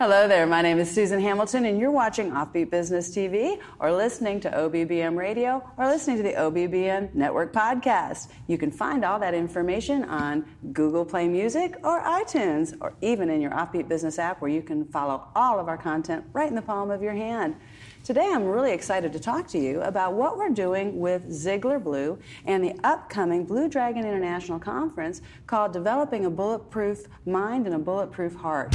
Hello 0.00 0.26
there, 0.26 0.46
my 0.46 0.62
name 0.62 0.78
is 0.78 0.90
Susan 0.90 1.20
Hamilton, 1.20 1.66
and 1.66 1.78
you're 1.78 1.90
watching 1.90 2.30
Offbeat 2.30 2.70
Business 2.70 3.14
TV 3.14 3.58
or 3.80 3.92
listening 3.92 4.40
to 4.40 4.50
OBBM 4.50 5.14
Radio 5.14 5.62
or 5.76 5.88
listening 5.88 6.16
to 6.16 6.22
the 6.22 6.32
OBBM 6.32 7.12
Network 7.12 7.52
podcast. 7.52 8.28
You 8.46 8.56
can 8.56 8.70
find 8.70 9.04
all 9.04 9.18
that 9.18 9.34
information 9.34 10.04
on 10.04 10.46
Google 10.72 11.04
Play 11.04 11.28
Music 11.28 11.76
or 11.84 12.00
iTunes 12.00 12.74
or 12.80 12.94
even 13.02 13.28
in 13.28 13.42
your 13.42 13.50
Offbeat 13.50 13.88
Business 13.88 14.18
app 14.18 14.40
where 14.40 14.50
you 14.50 14.62
can 14.62 14.86
follow 14.86 15.28
all 15.36 15.60
of 15.60 15.68
our 15.68 15.76
content 15.76 16.24
right 16.32 16.48
in 16.48 16.54
the 16.54 16.62
palm 16.62 16.90
of 16.90 17.02
your 17.02 17.12
hand. 17.12 17.56
Today, 18.02 18.26
I'm 18.32 18.46
really 18.46 18.72
excited 18.72 19.12
to 19.12 19.20
talk 19.20 19.48
to 19.48 19.58
you 19.58 19.82
about 19.82 20.14
what 20.14 20.38
we're 20.38 20.48
doing 20.48 20.98
with 20.98 21.28
Ziglar 21.28 21.78
Blue 21.84 22.18
and 22.46 22.64
the 22.64 22.74
upcoming 22.84 23.44
Blue 23.44 23.68
Dragon 23.68 24.06
International 24.06 24.58
Conference 24.58 25.20
called 25.46 25.74
Developing 25.74 26.24
a 26.24 26.30
Bulletproof 26.30 27.04
Mind 27.26 27.66
and 27.66 27.74
a 27.74 27.78
Bulletproof 27.78 28.34
Heart. 28.36 28.74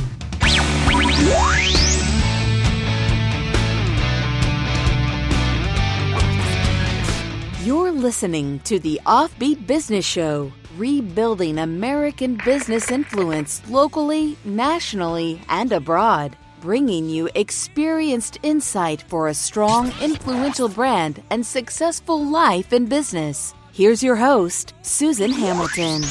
You're 7.64 7.92
listening 7.92 8.60
to 8.66 8.80
the 8.80 9.00
Offbeat 9.06 9.66
Business 9.66 10.06
Show, 10.06 10.52
rebuilding 10.78 11.58
American 11.58 12.38
business 12.44 12.92
influence 12.92 13.62
locally, 13.70 14.38
nationally, 14.44 15.42
and 15.48 15.72
abroad, 15.72 16.36
bringing 16.60 17.08
you 17.08 17.30
experienced 17.34 18.38
insight 18.44 19.02
for 19.04 19.30
a 19.30 19.34
strong, 19.34 19.94
influential 20.02 20.68
brand 20.68 21.24
and 21.30 21.46
successful 21.46 22.24
life 22.26 22.74
in 22.74 22.88
business. 22.88 23.54
Here's 23.72 24.04
your 24.04 24.18
host, 24.18 24.74
Susan 24.82 25.32
Hamilton 25.32 26.04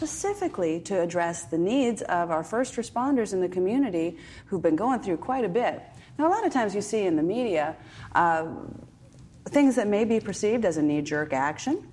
specifically 0.00 0.80
to 0.80 0.98
address 0.98 1.44
the 1.44 1.58
needs 1.58 2.00
of 2.00 2.30
our 2.30 2.42
first 2.42 2.76
responders 2.76 3.34
in 3.34 3.42
the 3.42 3.48
community 3.48 4.16
who've 4.46 4.62
been 4.62 4.74
going 4.74 4.98
through 4.98 5.18
quite 5.18 5.44
a 5.44 5.48
bit. 5.48 5.82
Now, 6.18 6.26
a 6.26 6.30
lot 6.30 6.46
of 6.46 6.50
times 6.50 6.74
you 6.74 6.80
see 6.80 7.02
in 7.02 7.16
the 7.16 7.22
media 7.22 7.76
uh, 8.14 8.46
things 9.50 9.76
that 9.76 9.88
may 9.88 10.06
be 10.06 10.18
perceived 10.18 10.64
as 10.64 10.78
a 10.78 10.82
knee 10.82 11.02
jerk 11.02 11.34
action 11.34 11.86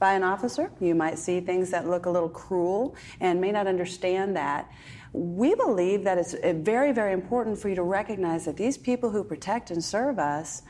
by 0.00 0.14
an 0.14 0.24
officer. 0.24 0.72
You 0.80 0.96
might 0.96 1.16
see 1.16 1.38
things 1.38 1.70
that 1.70 1.86
look 1.86 2.06
a 2.06 2.10
little 2.10 2.28
cruel 2.28 2.96
and 3.20 3.40
may 3.40 3.52
not 3.52 3.68
understand 3.68 4.34
that. 4.34 4.68
We 5.12 5.54
believe 5.54 6.02
that 6.02 6.18
it's 6.18 6.34
very, 6.34 6.90
very 6.90 7.12
important 7.12 7.56
for 7.60 7.68
you 7.68 7.76
to 7.76 7.84
recognize 7.84 8.46
that 8.46 8.56
these 8.56 8.76
people 8.76 9.10
who 9.10 9.22
protect 9.22 9.70
and 9.70 9.82
serve 9.84 10.18
us 10.18 10.62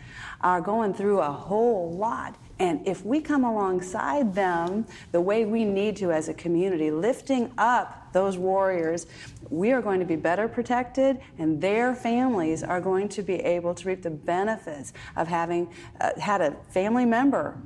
are 0.42 0.60
going 0.60 0.92
through 0.92 1.20
a 1.20 1.32
whole 1.32 1.96
lot. 1.96 2.36
And 2.58 2.86
if 2.86 3.04
we 3.04 3.20
come 3.20 3.44
alongside 3.44 4.34
them 4.34 4.86
the 5.12 5.20
way 5.20 5.44
we 5.44 5.64
need 5.64 5.96
to 5.96 6.12
as 6.12 6.28
a 6.28 6.34
community, 6.34 6.90
lifting 6.90 7.52
up 7.58 8.12
those 8.12 8.38
warriors, 8.38 9.06
we 9.50 9.72
are 9.72 9.82
going 9.82 9.98
to 10.00 10.06
be 10.06 10.16
better 10.16 10.46
protected, 10.48 11.20
and 11.38 11.60
their 11.60 11.94
families 11.94 12.62
are 12.62 12.80
going 12.80 13.08
to 13.10 13.22
be 13.22 13.34
able 13.34 13.74
to 13.74 13.88
reap 13.88 14.02
the 14.02 14.10
benefits 14.10 14.92
of 15.16 15.26
having 15.26 15.68
uh, 16.00 16.10
had 16.20 16.40
a 16.40 16.52
family 16.70 17.04
member 17.04 17.56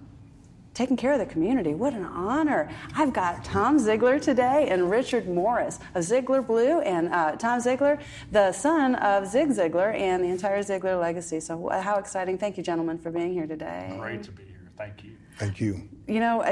taking 0.79 0.97
care 0.97 1.13
of 1.13 1.19
the 1.19 1.27
community. 1.27 1.75
What 1.75 1.93
an 1.93 2.05
honor. 2.05 2.71
I've 2.95 3.13
got 3.13 3.45
Tom 3.45 3.79
Ziglar 3.81 4.23
today 4.23 4.69
and 4.71 4.89
Richard 4.89 5.29
Morris 5.29 5.81
of 5.97 6.05
Ziglar 6.05 6.47
Blue 6.47 6.81
and 6.83 7.09
uh, 7.09 7.33
Tom 7.33 7.61
Ziglar, 7.61 8.01
the 8.31 8.53
son 8.53 8.95
of 8.95 9.27
Zig 9.27 9.49
Ziglar 9.49 9.93
and 9.93 10.23
the 10.23 10.29
entire 10.29 10.63
Ziglar 10.63 10.99
legacy. 11.01 11.41
So, 11.41 11.69
how 11.69 11.97
exciting. 11.97 12.39
Thank 12.39 12.57
you, 12.57 12.63
gentlemen, 12.63 12.97
for 12.97 13.11
being 13.11 13.33
here 13.33 13.49
today. 13.49 13.97
Great 13.99 14.23
to 14.23 14.31
be. 14.31 14.48
Thank 14.79 15.03
you. 15.03 15.17
Thank 15.37 15.61
you. 15.61 15.89
You 16.07 16.21
know, 16.21 16.43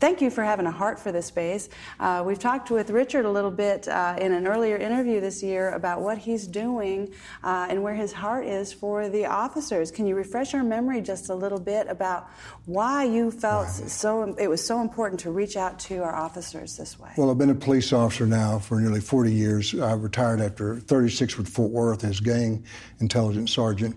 thank 0.00 0.20
you 0.20 0.28
for 0.28 0.42
having 0.42 0.66
a 0.66 0.70
heart 0.70 0.98
for 0.98 1.12
this 1.12 1.26
space. 1.26 1.68
Uh, 1.98 2.22
we've 2.26 2.38
talked 2.38 2.70
with 2.70 2.90
Richard 2.90 3.24
a 3.24 3.30
little 3.30 3.50
bit 3.50 3.88
uh, 3.88 4.16
in 4.20 4.32
an 4.32 4.46
earlier 4.46 4.76
interview 4.76 5.20
this 5.20 5.42
year 5.42 5.70
about 5.70 6.00
what 6.00 6.18
he's 6.18 6.46
doing 6.46 7.12
uh, 7.42 7.68
and 7.70 7.82
where 7.82 7.94
his 7.94 8.12
heart 8.12 8.44
is 8.44 8.72
for 8.72 9.08
the 9.08 9.26
officers. 9.26 9.90
Can 9.90 10.06
you 10.06 10.14
refresh 10.14 10.52
our 10.52 10.62
memory 10.64 11.00
just 11.00 11.30
a 11.30 11.34
little 11.34 11.60
bit 11.60 11.86
about 11.88 12.28
why 12.66 13.04
you 13.04 13.30
felt 13.30 13.66
right. 13.66 13.88
so 13.88 14.34
it 14.38 14.48
was 14.48 14.64
so 14.64 14.80
important 14.80 15.20
to 15.20 15.30
reach 15.30 15.56
out 15.56 15.78
to 15.80 16.02
our 16.02 16.14
officers 16.14 16.76
this 16.76 16.98
way? 16.98 17.10
Well, 17.16 17.30
I've 17.30 17.38
been 17.38 17.50
a 17.50 17.54
police 17.54 17.92
officer 17.92 18.26
now 18.26 18.58
for 18.58 18.80
nearly 18.80 19.00
40 19.00 19.32
years. 19.32 19.78
I 19.78 19.94
retired 19.94 20.40
after 20.40 20.76
36 20.76 21.38
with 21.38 21.48
Fort 21.48 21.70
Worth 21.70 22.04
as 22.04 22.20
gang 22.20 22.64
intelligence 23.00 23.52
sergeant. 23.52 23.96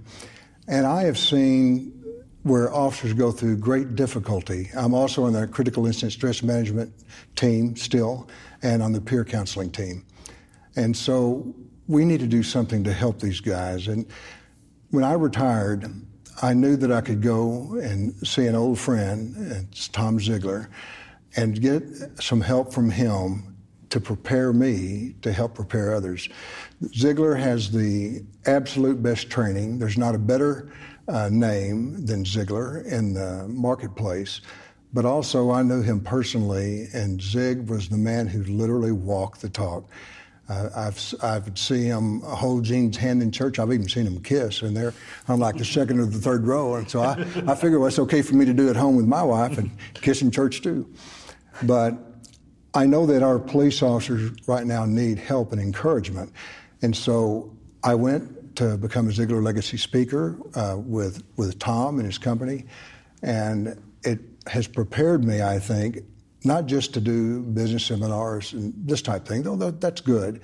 And 0.67 0.85
I 0.85 1.03
have 1.03 1.17
seen 1.17 1.96
where 2.47 2.73
officers 2.73 3.13
go 3.13 3.31
through 3.31 3.57
great 3.57 3.95
difficulty. 3.95 4.69
I'm 4.75 4.93
also 4.93 5.25
on 5.25 5.33
the 5.33 5.47
critical 5.47 5.85
incident 5.85 6.13
stress 6.13 6.41
management 6.41 6.93
team 7.35 7.75
still, 7.75 8.29
and 8.63 8.81
on 8.81 8.91
the 8.91 9.01
peer 9.01 9.23
counseling 9.23 9.71
team. 9.71 10.05
And 10.75 10.95
so 10.95 11.53
we 11.87 12.05
need 12.05 12.19
to 12.19 12.27
do 12.27 12.43
something 12.43 12.83
to 12.83 12.93
help 12.93 13.19
these 13.19 13.39
guys. 13.39 13.87
And 13.87 14.05
when 14.91 15.03
I 15.03 15.13
retired, 15.13 15.91
I 16.41 16.53
knew 16.53 16.75
that 16.77 16.91
I 16.91 17.01
could 17.01 17.21
go 17.21 17.79
and 17.81 18.13
see 18.27 18.45
an 18.45 18.55
old 18.55 18.79
friend, 18.79 19.35
it's 19.71 19.87
Tom 19.87 20.19
Ziglar, 20.19 20.67
and 21.35 21.59
get 21.59 21.83
some 22.21 22.41
help 22.41 22.73
from 22.73 22.89
him 22.89 23.55
to 23.89 23.99
prepare 23.99 24.53
me 24.53 25.15
to 25.21 25.31
help 25.31 25.55
prepare 25.55 25.93
others. 25.93 26.29
Ziglar 26.87 27.39
has 27.39 27.71
the 27.71 28.23
absolute 28.45 29.01
best 29.01 29.29
training. 29.29 29.79
There's 29.79 29.97
not 29.97 30.13
a 30.13 30.19
better 30.19 30.71
uh, 31.07 31.29
name 31.31 32.05
than 32.05 32.23
Ziglar 32.23 32.85
in 32.85 33.13
the 33.13 33.47
marketplace. 33.47 34.41
But 34.93 35.05
also, 35.05 35.51
I 35.51 35.63
knew 35.63 35.81
him 35.81 35.99
personally, 35.99 36.87
and 36.93 37.21
Zig 37.21 37.69
was 37.69 37.89
the 37.89 37.97
man 37.97 38.27
who 38.27 38.43
literally 38.43 38.91
walked 38.91 39.41
the 39.41 39.49
talk. 39.49 39.89
Uh, 40.49 40.69
I've 40.75 41.13
I've 41.21 41.57
seen 41.57 41.83
him 41.83 42.21
hold 42.21 42.63
Jean's 42.63 42.95
hand 42.95 43.21
in 43.21 43.31
church. 43.31 43.59
I've 43.59 43.73
even 43.73 43.89
seen 43.89 44.07
him 44.07 44.23
kiss, 44.23 44.61
and 44.61 44.75
they're 44.75 44.93
on 45.27 45.39
like 45.39 45.57
the 45.57 45.65
second 45.65 45.99
or 45.99 46.05
the 46.05 46.19
third 46.19 46.47
row. 46.47 46.75
And 46.75 46.89
so 46.89 47.01
I, 47.01 47.19
I 47.47 47.55
figure 47.55 47.79
well, 47.79 47.89
it's 47.89 47.99
okay 47.99 48.21
for 48.21 48.35
me 48.35 48.45
to 48.45 48.53
do 48.53 48.69
at 48.69 48.77
home 48.77 48.95
with 48.95 49.07
my 49.07 49.23
wife 49.23 49.57
and 49.57 49.69
kiss 49.95 50.21
in 50.21 50.31
church 50.31 50.61
too. 50.61 50.89
But 51.63 51.95
I 52.73 52.85
know 52.85 53.05
that 53.07 53.23
our 53.23 53.39
police 53.39 53.81
officers 53.81 54.31
right 54.47 54.65
now 54.65 54.85
need 54.85 55.17
help 55.17 55.51
and 55.51 55.61
encouragement, 55.61 56.31
and 56.81 56.95
so 56.95 57.53
I 57.83 57.95
went 57.95 58.36
to 58.57 58.77
become 58.77 59.07
a 59.07 59.11
Ziglar 59.11 59.43
Legacy 59.43 59.77
speaker 59.77 60.35
uh, 60.55 60.77
with 60.77 61.23
with 61.37 61.57
Tom 61.59 61.99
and 61.99 62.05
his 62.05 62.17
company, 62.17 62.65
and 63.21 63.81
it 64.03 64.19
has 64.47 64.67
prepared 64.67 65.23
me, 65.23 65.41
I 65.41 65.59
think, 65.59 65.99
not 66.43 66.65
just 66.65 66.93
to 66.95 67.01
do 67.01 67.41
business 67.41 67.85
seminars 67.85 68.53
and 68.53 68.73
this 68.75 69.01
type 69.01 69.21
of 69.23 69.27
thing, 69.27 69.43
though 69.43 69.71
that's 69.71 70.01
good. 70.01 70.41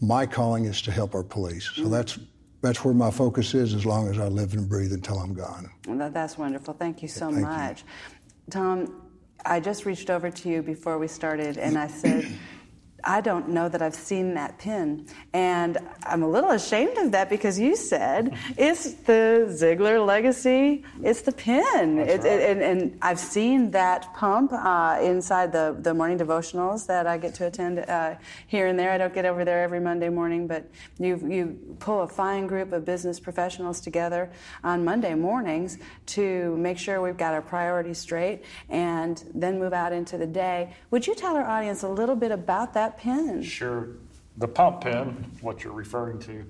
My 0.00 0.26
calling 0.26 0.66
is 0.66 0.82
to 0.82 0.92
help 0.92 1.14
our 1.14 1.22
police, 1.22 1.70
so 1.74 1.88
that's 1.88 2.18
that's 2.60 2.84
where 2.84 2.94
my 2.94 3.10
focus 3.10 3.54
is 3.54 3.74
as 3.74 3.86
long 3.86 4.08
as 4.08 4.18
I 4.18 4.28
live 4.28 4.52
and 4.52 4.68
breathe 4.68 4.92
until 4.92 5.18
I'm 5.18 5.34
gone. 5.34 5.70
Well, 5.88 6.10
that's 6.10 6.36
wonderful. 6.36 6.74
Thank 6.74 7.02
you 7.02 7.08
so 7.08 7.30
Thank 7.30 7.42
much, 7.42 7.80
you. 7.80 8.50
Tom. 8.50 9.00
I 9.46 9.60
just 9.60 9.84
reached 9.84 10.08
over 10.08 10.30
to 10.30 10.48
you 10.48 10.62
before 10.62 10.98
we 10.98 11.06
started, 11.06 11.58
and 11.58 11.76
I 11.76 11.86
said. 11.86 12.26
I 13.06 13.20
don't 13.20 13.48
know 13.48 13.68
that 13.68 13.82
I've 13.82 13.94
seen 13.94 14.34
that 14.34 14.58
pin. 14.58 15.06
And 15.32 15.78
I'm 16.04 16.22
a 16.22 16.28
little 16.28 16.50
ashamed 16.50 16.96
of 16.98 17.12
that 17.12 17.28
because 17.28 17.58
you 17.58 17.76
said 17.76 18.36
it's 18.56 18.94
the 18.94 19.46
Ziglar 19.48 20.04
legacy, 20.04 20.84
it's 21.02 21.22
the 21.22 21.32
pin. 21.32 21.98
It, 21.98 22.20
right. 22.20 22.26
it, 22.26 22.50
and, 22.50 22.62
and, 22.62 22.98
I've 23.02 23.18
seen 23.18 23.70
that 23.72 24.14
pump 24.14 24.52
uh, 24.52 24.98
inside 25.02 25.52
the, 25.52 25.76
the 25.78 25.92
morning 25.92 26.18
devotionals 26.18 26.86
that 26.86 27.06
I 27.06 27.18
get 27.18 27.34
to 27.36 27.46
attend 27.46 27.78
uh, 27.80 28.14
here 28.46 28.66
and 28.66 28.78
there. 28.78 28.92
I 28.92 28.98
don't 28.98 29.12
get 29.12 29.24
over 29.24 29.44
there 29.44 29.62
every 29.62 29.80
Monday 29.80 30.08
morning, 30.08 30.46
but 30.46 30.68
you, 30.98 31.16
you 31.28 31.76
pull 31.80 32.02
a 32.02 32.08
fine 32.08 32.46
group 32.46 32.72
of 32.72 32.84
business 32.84 33.20
professionals 33.20 33.80
together 33.80 34.30
on 34.62 34.84
Monday 34.84 35.14
mornings 35.14 35.78
to 36.06 36.56
make 36.56 36.78
sure 36.78 37.02
we've 37.02 37.16
got 37.16 37.34
our 37.34 37.42
priorities 37.42 37.98
straight 37.98 38.44
and 38.68 39.24
then 39.34 39.58
move 39.58 39.72
out 39.72 39.92
into 39.92 40.16
the 40.16 40.26
day. 40.26 40.74
Would 40.90 41.06
you 41.06 41.14
tell 41.14 41.36
our 41.36 41.44
audience 41.44 41.82
a 41.82 41.88
little 41.88 42.16
bit 42.16 42.30
about 42.30 42.74
that 42.74 42.93
Sure. 43.42 43.88
The 44.36 44.48
pump 44.48 44.80
pen, 44.80 45.30
what 45.40 45.62
you're 45.62 45.72
referring 45.72 46.18
to, 46.20 46.44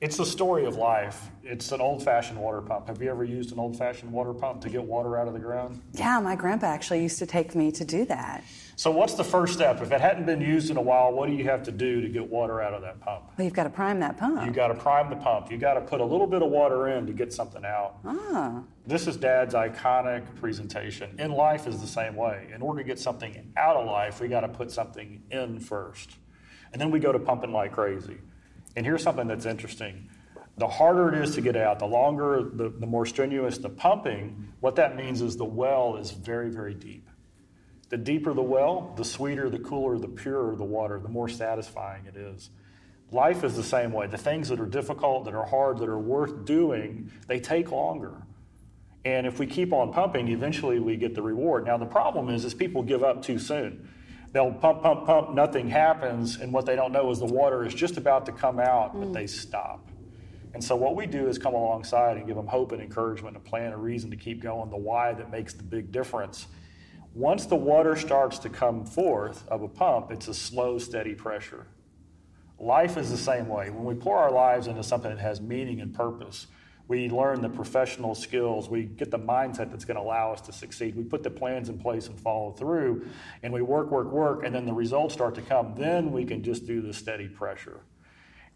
it's 0.00 0.16
the 0.16 0.26
story 0.26 0.64
of 0.64 0.76
life. 0.76 1.28
It's 1.42 1.72
an 1.72 1.80
old 1.80 2.04
fashioned 2.04 2.38
water 2.38 2.60
pump. 2.60 2.86
Have 2.86 3.02
you 3.02 3.10
ever 3.10 3.24
used 3.24 3.50
an 3.52 3.58
old 3.58 3.76
fashioned 3.76 4.12
water 4.12 4.32
pump 4.32 4.60
to 4.60 4.70
get 4.70 4.84
water 4.84 5.16
out 5.16 5.26
of 5.26 5.34
the 5.34 5.40
ground? 5.40 5.80
Yeah, 5.92 6.20
my 6.20 6.36
grandpa 6.36 6.66
actually 6.66 7.02
used 7.02 7.18
to 7.18 7.26
take 7.26 7.56
me 7.56 7.72
to 7.72 7.84
do 7.84 8.04
that. 8.04 8.44
So, 8.76 8.92
what's 8.92 9.14
the 9.14 9.24
first 9.24 9.54
step? 9.54 9.82
If 9.82 9.90
it 9.90 10.00
hadn't 10.00 10.26
been 10.26 10.40
used 10.40 10.70
in 10.70 10.76
a 10.76 10.80
while, 10.80 11.12
what 11.12 11.28
do 11.28 11.34
you 11.34 11.42
have 11.44 11.64
to 11.64 11.72
do 11.72 12.00
to 12.00 12.08
get 12.08 12.28
water 12.28 12.60
out 12.60 12.74
of 12.74 12.82
that 12.82 13.00
pump? 13.00 13.24
Well, 13.36 13.44
you've 13.44 13.54
got 13.54 13.64
to 13.64 13.70
prime 13.70 13.98
that 14.00 14.18
pump. 14.18 14.46
You've 14.46 14.54
got 14.54 14.68
to 14.68 14.74
prime 14.74 15.10
the 15.10 15.16
pump. 15.16 15.50
You've 15.50 15.60
got 15.60 15.74
to 15.74 15.80
put 15.80 16.00
a 16.00 16.04
little 16.04 16.28
bit 16.28 16.42
of 16.42 16.50
water 16.50 16.88
in 16.88 17.06
to 17.06 17.12
get 17.12 17.32
something 17.32 17.64
out. 17.64 17.96
Ah. 18.04 18.62
This 18.86 19.08
is 19.08 19.16
Dad's 19.16 19.54
iconic 19.54 20.22
presentation. 20.36 21.18
In 21.18 21.32
life 21.32 21.66
is 21.66 21.80
the 21.80 21.88
same 21.88 22.14
way. 22.14 22.50
In 22.54 22.62
order 22.62 22.82
to 22.82 22.86
get 22.86 23.00
something 23.00 23.52
out 23.56 23.76
of 23.76 23.86
life, 23.86 24.20
we 24.20 24.28
got 24.28 24.40
to 24.42 24.48
put 24.48 24.70
something 24.70 25.22
in 25.32 25.58
first. 25.58 26.12
And 26.72 26.80
then 26.80 26.92
we 26.92 27.00
go 27.00 27.10
to 27.10 27.18
pumping 27.18 27.52
like 27.52 27.72
crazy. 27.72 28.18
And 28.78 28.86
here's 28.86 29.02
something 29.02 29.26
that's 29.26 29.44
interesting. 29.44 30.08
The 30.56 30.68
harder 30.68 31.12
it 31.12 31.20
is 31.20 31.34
to 31.34 31.40
get 31.40 31.56
out, 31.56 31.80
the 31.80 31.86
longer, 31.86 32.44
the, 32.44 32.68
the 32.68 32.86
more 32.86 33.06
strenuous 33.06 33.58
the 33.58 33.68
pumping, 33.68 34.52
what 34.60 34.76
that 34.76 34.94
means 34.94 35.20
is 35.20 35.36
the 35.36 35.44
well 35.44 35.96
is 35.96 36.12
very, 36.12 36.48
very 36.48 36.74
deep. 36.74 37.08
The 37.88 37.96
deeper 37.96 38.32
the 38.32 38.42
well, 38.42 38.94
the 38.96 39.04
sweeter, 39.04 39.50
the 39.50 39.58
cooler, 39.58 39.98
the 39.98 40.06
purer 40.06 40.54
the 40.54 40.62
water, 40.62 41.00
the 41.00 41.08
more 41.08 41.28
satisfying 41.28 42.06
it 42.06 42.16
is. 42.16 42.50
Life 43.10 43.42
is 43.42 43.56
the 43.56 43.64
same 43.64 43.90
way. 43.90 44.06
The 44.06 44.16
things 44.16 44.48
that 44.50 44.60
are 44.60 44.66
difficult, 44.66 45.24
that 45.24 45.34
are 45.34 45.46
hard, 45.46 45.78
that 45.78 45.88
are 45.88 45.98
worth 45.98 46.44
doing, 46.44 47.10
they 47.26 47.40
take 47.40 47.72
longer. 47.72 48.12
And 49.04 49.26
if 49.26 49.40
we 49.40 49.48
keep 49.48 49.72
on 49.72 49.92
pumping, 49.92 50.28
eventually 50.28 50.78
we 50.78 50.94
get 50.94 51.16
the 51.16 51.22
reward. 51.22 51.66
Now 51.66 51.78
the 51.78 51.86
problem 51.86 52.28
is 52.28 52.44
is 52.44 52.54
people 52.54 52.84
give 52.84 53.02
up 53.02 53.22
too 53.22 53.40
soon. 53.40 53.88
They'll 54.32 54.52
pump, 54.52 54.82
pump, 54.82 55.06
pump, 55.06 55.34
nothing 55.34 55.68
happens, 55.68 56.36
and 56.36 56.52
what 56.52 56.66
they 56.66 56.76
don't 56.76 56.92
know 56.92 57.10
is 57.10 57.18
the 57.18 57.24
water 57.24 57.64
is 57.64 57.74
just 57.74 57.96
about 57.96 58.26
to 58.26 58.32
come 58.32 58.58
out, 58.58 58.92
but 58.92 59.08
mm. 59.08 59.12
they 59.14 59.26
stop. 59.26 59.88
And 60.54 60.62
so 60.62 60.76
what 60.76 60.96
we 60.96 61.06
do 61.06 61.28
is 61.28 61.38
come 61.38 61.54
alongside 61.54 62.16
and 62.16 62.26
give 62.26 62.36
them 62.36 62.46
hope 62.46 62.72
and 62.72 62.82
encouragement, 62.82 63.36
a 63.36 63.40
plan, 63.40 63.72
a 63.72 63.76
reason 63.76 64.10
to 64.10 64.16
keep 64.16 64.42
going, 64.42 64.70
the 64.70 64.76
why 64.76 65.12
that 65.12 65.30
makes 65.30 65.54
the 65.54 65.62
big 65.62 65.92
difference. 65.92 66.46
Once 67.14 67.46
the 67.46 67.56
water 67.56 67.96
starts 67.96 68.38
to 68.40 68.48
come 68.48 68.84
forth 68.84 69.46
of 69.48 69.62
a 69.62 69.68
pump, 69.68 70.10
it's 70.10 70.28
a 70.28 70.34
slow, 70.34 70.78
steady 70.78 71.14
pressure. 71.14 71.66
Life 72.58 72.96
is 72.96 73.10
the 73.10 73.16
same 73.16 73.48
way. 73.48 73.70
When 73.70 73.84
we 73.84 73.94
pour 73.94 74.18
our 74.18 74.32
lives 74.32 74.66
into 74.66 74.82
something 74.82 75.10
that 75.10 75.20
has 75.20 75.40
meaning 75.40 75.80
and 75.80 75.94
purpose, 75.94 76.48
we 76.88 77.10
learn 77.10 77.42
the 77.42 77.50
professional 77.50 78.14
skills. 78.14 78.70
We 78.70 78.84
get 78.84 79.10
the 79.10 79.18
mindset 79.18 79.70
that's 79.70 79.84
going 79.84 79.98
to 79.98 80.02
allow 80.02 80.32
us 80.32 80.40
to 80.42 80.52
succeed. 80.52 80.96
We 80.96 81.04
put 81.04 81.22
the 81.22 81.30
plans 81.30 81.68
in 81.68 81.78
place 81.78 82.08
and 82.08 82.18
follow 82.18 82.52
through, 82.52 83.06
and 83.42 83.52
we 83.52 83.60
work, 83.60 83.90
work, 83.90 84.10
work, 84.10 84.42
and 84.44 84.54
then 84.54 84.64
the 84.64 84.72
results 84.72 85.12
start 85.12 85.34
to 85.34 85.42
come. 85.42 85.74
Then 85.76 86.10
we 86.10 86.24
can 86.24 86.42
just 86.42 86.66
do 86.66 86.80
the 86.80 86.94
steady 86.94 87.28
pressure. 87.28 87.82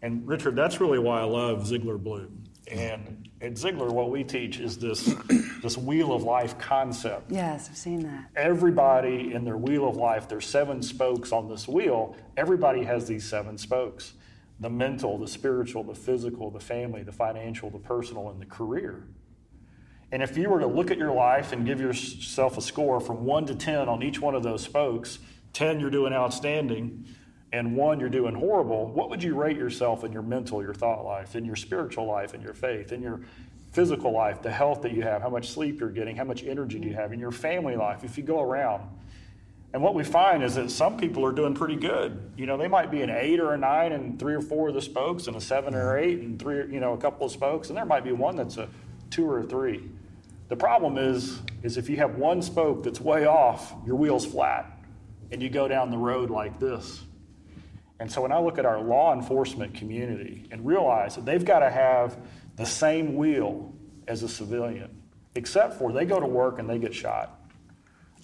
And 0.01 0.27
Richard, 0.27 0.55
that's 0.55 0.81
really 0.81 0.99
why 0.99 1.21
I 1.21 1.25
love 1.25 1.59
Ziglar 1.63 2.01
Blue. 2.01 2.29
And 2.69 3.29
at 3.39 3.53
Ziglar, 3.53 3.91
what 3.91 4.09
we 4.09 4.23
teach 4.23 4.59
is 4.59 4.77
this, 4.77 5.13
this 5.61 5.77
wheel 5.77 6.11
of 6.11 6.23
life 6.23 6.57
concept. 6.57 7.31
Yes, 7.31 7.69
I've 7.69 7.77
seen 7.77 7.99
that. 8.01 8.29
Everybody 8.35 9.33
in 9.33 9.45
their 9.45 9.57
wheel 9.57 9.87
of 9.87 9.95
life, 9.95 10.27
there's 10.27 10.45
seven 10.45 10.81
spokes 10.81 11.31
on 11.31 11.47
this 11.47 11.67
wheel. 11.67 12.15
Everybody 12.35 12.83
has 12.83 13.07
these 13.07 13.29
seven 13.29 13.57
spokes 13.57 14.13
the 14.63 14.69
mental, 14.69 15.17
the 15.17 15.27
spiritual, 15.27 15.83
the 15.83 15.95
physical, 15.95 16.49
the 16.49 16.59
family, 16.59 17.03
the 17.03 17.11
financial, 17.11 17.69
the 17.69 17.79
personal, 17.79 18.29
and 18.29 18.41
the 18.41 18.45
career. 18.45 19.03
And 20.11 20.21
if 20.21 20.37
you 20.37 20.49
were 20.49 20.59
to 20.59 20.67
look 20.67 20.91
at 20.91 20.97
your 20.97 21.13
life 21.13 21.51
and 21.51 21.65
give 21.65 21.79
yourself 21.79 22.57
a 22.57 22.61
score 22.61 22.99
from 22.99 23.25
one 23.25 23.45
to 23.47 23.55
10 23.55 23.89
on 23.89 24.03
each 24.03 24.21
one 24.21 24.35
of 24.35 24.43
those 24.43 24.63
spokes, 24.63 25.19
10 25.53 25.79
you're 25.79 25.89
doing 25.89 26.13
outstanding, 26.13 27.05
and 27.51 27.75
one 27.75 27.99
you're 27.99 28.09
doing 28.09 28.33
horrible, 28.33 28.87
what 28.87 29.11
would 29.11 29.21
you 29.21 29.35
rate 29.35 29.57
yourself 29.57 30.03
in 30.03 30.11
your 30.11 30.23
mental, 30.23 30.61
your 30.63 30.73
thought 30.73 31.05
life, 31.05 31.35
in 31.35 31.45
your 31.45 31.55
spiritual 31.55 32.05
life, 32.05 32.33
in 32.33 32.41
your 32.41 32.55
faith, 32.55 32.91
in 32.91 33.01
your 33.01 33.21
physical 33.71 34.11
life, 34.11 34.41
the 34.41 34.51
health 34.51 34.81
that 34.81 34.91
you 34.91 35.03
have, 35.03 35.21
how 35.21 35.29
much 35.29 35.49
sleep 35.49 35.79
you're 35.79 35.91
getting, 35.91 36.15
how 36.15 36.23
much 36.23 36.43
energy 36.43 36.79
do 36.79 36.87
you 36.87 36.95
have, 36.95 37.13
in 37.13 37.19
your 37.19 37.31
family 37.31 37.75
life, 37.75 38.03
if 38.03 38.17
you 38.17 38.23
go 38.23 38.41
around? 38.41 38.83
And 39.73 39.81
what 39.81 39.95
we 39.95 40.03
find 40.03 40.43
is 40.43 40.53
that 40.55 40.69
some 40.69 40.97
people 40.97 41.25
are 41.25 41.31
doing 41.31 41.55
pretty 41.55 41.75
good. 41.75 42.31
You 42.37 42.45
know, 42.45 42.57
they 42.57 42.67
might 42.67 42.91
be 42.91 43.01
an 43.01 43.09
eight 43.09 43.39
or 43.39 43.53
a 43.53 43.57
nine 43.57 43.91
and 43.91 44.19
three 44.19 44.35
or 44.35 44.41
four 44.41 44.69
of 44.69 44.75
the 44.75 44.81
spokes, 44.81 45.25
and 45.25 45.35
a 45.35 45.41
seven 45.41 45.73
or 45.73 45.97
eight 45.97 46.19
and 46.19 46.39
three, 46.39 46.71
you 46.71 46.79
know, 46.79 46.93
a 46.93 46.97
couple 46.97 47.25
of 47.25 47.31
spokes, 47.31 47.69
and 47.69 47.77
there 47.77 47.85
might 47.85 48.03
be 48.03 48.11
one 48.11 48.35
that's 48.35 48.57
a 48.57 48.69
two 49.09 49.27
or 49.27 49.39
a 49.39 49.43
three. 49.43 49.89
The 50.49 50.55
problem 50.55 50.99
is, 50.99 51.41
is 51.63 51.77
if 51.77 51.89
you 51.89 51.97
have 51.97 52.15
one 52.15 52.43
spoke 52.43 52.83
that's 52.83 53.01
way 53.01 53.25
off, 53.25 53.73
your 53.85 53.95
wheel's 53.95 54.25
flat, 54.25 54.79
and 55.31 55.41
you 55.41 55.49
go 55.49 55.67
down 55.67 55.89
the 55.89 55.97
road 55.97 56.29
like 56.29 56.59
this. 56.59 57.03
And 57.99 58.11
so 58.11 58.21
when 58.21 58.31
I 58.31 58.39
look 58.39 58.59
at 58.59 58.65
our 58.65 58.79
law 58.79 59.13
enforcement 59.13 59.73
community 59.73 60.45
and 60.51 60.65
realize 60.65 61.15
that 61.15 61.25
they've 61.25 61.43
got 61.43 61.59
to 61.59 61.71
have 61.71 62.17
the 62.57 62.65
same 62.65 63.15
wheel 63.15 63.73
as 64.07 64.21
a 64.21 64.29
civilian, 64.29 65.01
except 65.33 65.79
for 65.79 65.91
they 65.91 66.05
go 66.05 66.19
to 66.19 66.27
work 66.27 66.59
and 66.59 66.69
they 66.69 66.77
get 66.77 66.93
shot. 66.93 67.39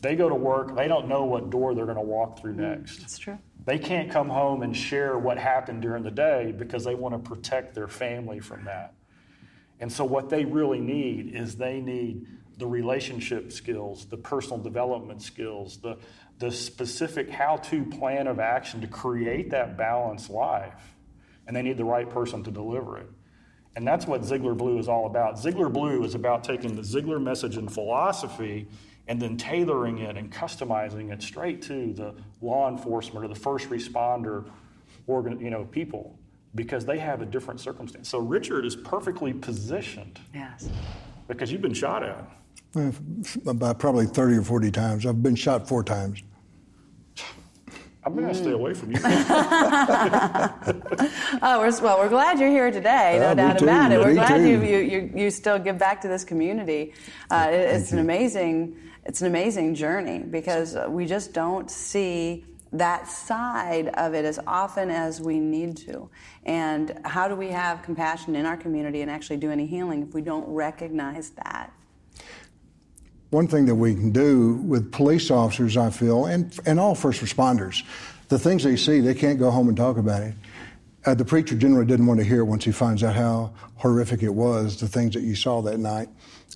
They 0.02 0.16
go 0.16 0.30
to 0.30 0.36
work, 0.36 0.76
they 0.76 0.88
don't 0.88 1.08
know 1.08 1.26
what 1.26 1.50
door 1.50 1.76
they're 1.76 1.86
going 1.86 1.98
to 1.98 2.02
walk 2.02 2.40
through 2.40 2.56
mm, 2.56 2.78
next. 2.78 3.00
That's 3.00 3.18
true. 3.18 3.38
They 3.66 3.78
can't 3.78 4.10
come 4.10 4.30
home 4.30 4.64
and 4.64 4.76
share 4.76 5.18
what 5.18 5.38
happened 5.38 5.82
during 5.82 6.04
the 6.04 6.12
day 6.12 6.54
because 6.58 6.84
they 6.84 6.96
want 6.96 7.14
to 7.14 7.30
protect 7.30 7.76
their 7.76 7.88
family 7.88 8.40
from 8.40 8.66
that. 8.66 8.94
And 9.80 9.92
so, 9.92 10.04
what 10.06 10.30
they 10.30 10.46
really 10.46 10.80
need 10.80 11.36
is 11.36 11.56
they 11.56 11.80
need 11.80 12.26
the 12.58 12.68
relationship 12.68 13.52
skills, 13.52 14.06
the 14.06 14.18
personal 14.18 14.58
development 14.60 15.22
skills, 15.22 15.78
the, 15.78 15.98
the 16.40 16.52
specific 16.52 17.30
how 17.30 17.56
to 17.56 17.86
plan 17.86 18.28
of 18.28 18.40
action 18.40 18.82
to 18.82 18.88
create 18.88 19.52
that 19.52 19.78
balanced 19.78 20.30
life. 20.30 20.96
And 21.48 21.56
they 21.56 21.62
need 21.62 21.78
the 21.78 21.86
right 21.86 22.10
person 22.10 22.44
to 22.44 22.52
deliver 22.52 22.98
it. 22.98 23.10
And 23.76 23.88
that's 23.88 24.06
what 24.06 24.22
Ziglar 24.22 24.58
Blue 24.58 24.78
is 24.78 24.90
all 24.90 25.06
about. 25.06 25.36
Ziglar 25.36 25.72
Blue 25.72 26.04
is 26.04 26.16
about 26.16 26.44
taking 26.44 26.76
the 26.76 26.82
Ziglar 26.82 27.22
message 27.22 27.56
and 27.56 27.72
philosophy 27.72 28.68
and 29.10 29.20
then 29.20 29.36
tailoring 29.36 29.98
it 29.98 30.16
and 30.16 30.32
customizing 30.32 31.12
it 31.12 31.22
straight 31.22 31.64
to 31.64 31.92
the 31.94 32.14
law 32.42 32.70
enforcement 32.70 33.26
or 33.26 33.28
the 33.28 33.36
first 33.36 33.68
responder 33.70 34.46
organ, 35.08 35.40
you 35.42 35.50
know, 35.50 35.66
people 35.66 36.18
because 36.56 36.86
they 36.86 37.00
have 37.00 37.22
a 37.22 37.26
different 37.26 37.60
circumstance. 37.60 38.08
So 38.08 38.20
Richard 38.20 38.66
is 38.66 38.76
perfectly 38.76 39.34
positioned. 39.34 40.20
Yes. 40.34 40.70
Because 41.28 41.52
you've 41.52 41.62
been 41.62 41.74
shot 41.74 42.04
at. 42.04 42.24
About 43.48 43.80
probably 43.80 44.06
30 44.06 44.38
or 44.38 44.44
40 44.44 44.72
times. 44.72 45.06
I've 45.08 45.24
been 45.24 45.36
shot 45.36 45.68
four 45.68 45.84
times. 45.84 46.22
I'm 48.06 48.16
going 48.16 48.28
to 48.30 48.34
stay 48.34 48.52
away 48.52 48.74
from 48.74 48.92
you. 48.92 49.00
oh, 51.42 51.60
we're, 51.60 51.82
well, 51.82 51.98
we're 52.00 52.10
glad 52.10 52.40
you're 52.40 52.50
here 52.50 52.72
today, 52.72 53.18
no 53.20 53.28
Uh, 53.28 53.30
me 53.32 53.36
doubt 53.36 53.60
too, 53.60 53.66
about 53.66 53.92
it. 53.92 54.00
We're 54.00 54.14
glad 54.14 54.42
you, 54.42 54.62
you, 54.64 54.78
you, 54.78 55.12
you 55.16 55.32
still 55.32 55.60
give 55.60 55.78
back 55.78 56.00
to 56.02 56.08
this 56.08 56.24
community. 56.24 56.94
Uh, 57.30 57.50
it- 57.52 57.76
it's 57.76 57.92
an 57.92 58.00
amazing, 58.00 58.78
it's 59.06 59.22
an 59.22 59.28
amazing 59.28 59.76
journey 59.76 60.20
because 60.20 60.78
we 60.88 61.06
just 61.06 61.34
don't 61.34 61.70
see 61.70 62.46
that 62.72 63.08
side 63.08 63.88
of 63.96 64.14
it 64.14 64.24
as 64.26 64.40
often 64.48 64.90
as 64.92 65.20
we 65.20 65.40
need 65.40 65.76
to. 65.76 66.10
And 66.46 67.00
how 67.04 67.28
do 67.28 67.36
we 67.36 67.50
have 67.50 67.82
compassion 67.82 68.36
in 68.36 68.46
our 68.46 68.56
community 68.58 69.02
and 69.02 69.10
actually 69.12 69.38
do 69.38 69.52
any 69.52 69.66
healing 69.66 70.04
if 70.04 70.14
we 70.14 70.22
don't 70.22 70.48
recognize 70.48 71.32
that? 71.32 71.74
One 73.30 73.48
thing 73.48 73.66
that 73.66 73.76
we 73.76 73.94
can 73.94 74.12
do 74.12 74.56
with 74.56 74.92
police 74.92 75.30
officers, 75.30 75.78
I 75.78 75.92
feel, 75.92 76.26
and, 76.26 76.58
and 76.66 76.80
all 76.80 76.96
first 76.96 77.22
responders, 77.22 77.84
the 78.30 78.40
things 78.40 78.64
they 78.64 78.76
see, 78.76 79.02
they 79.02 79.14
can't 79.14 79.38
go 79.38 79.52
home 79.52 79.68
and 79.68 79.78
talk 79.78 79.98
about 79.98 80.24
it. 80.24 80.34
Uh, 81.06 81.14
the 81.14 81.26
preacher 81.26 81.56
generally 81.56 81.86
didn't 81.86 82.08
want 82.08 82.20
to 82.20 82.26
hear 82.26 82.44
once 82.44 82.66
he 82.66 82.72
finds 82.72 83.04
out 83.04 83.16
how 83.16 83.54
horrific 83.76 84.24
it 84.24 84.34
was, 84.34 84.80
the 84.80 84.88
things 84.88 85.14
that 85.14 85.22
you 85.22 85.36
saw 85.36 85.62
that 85.62 85.78
night. 85.78 86.10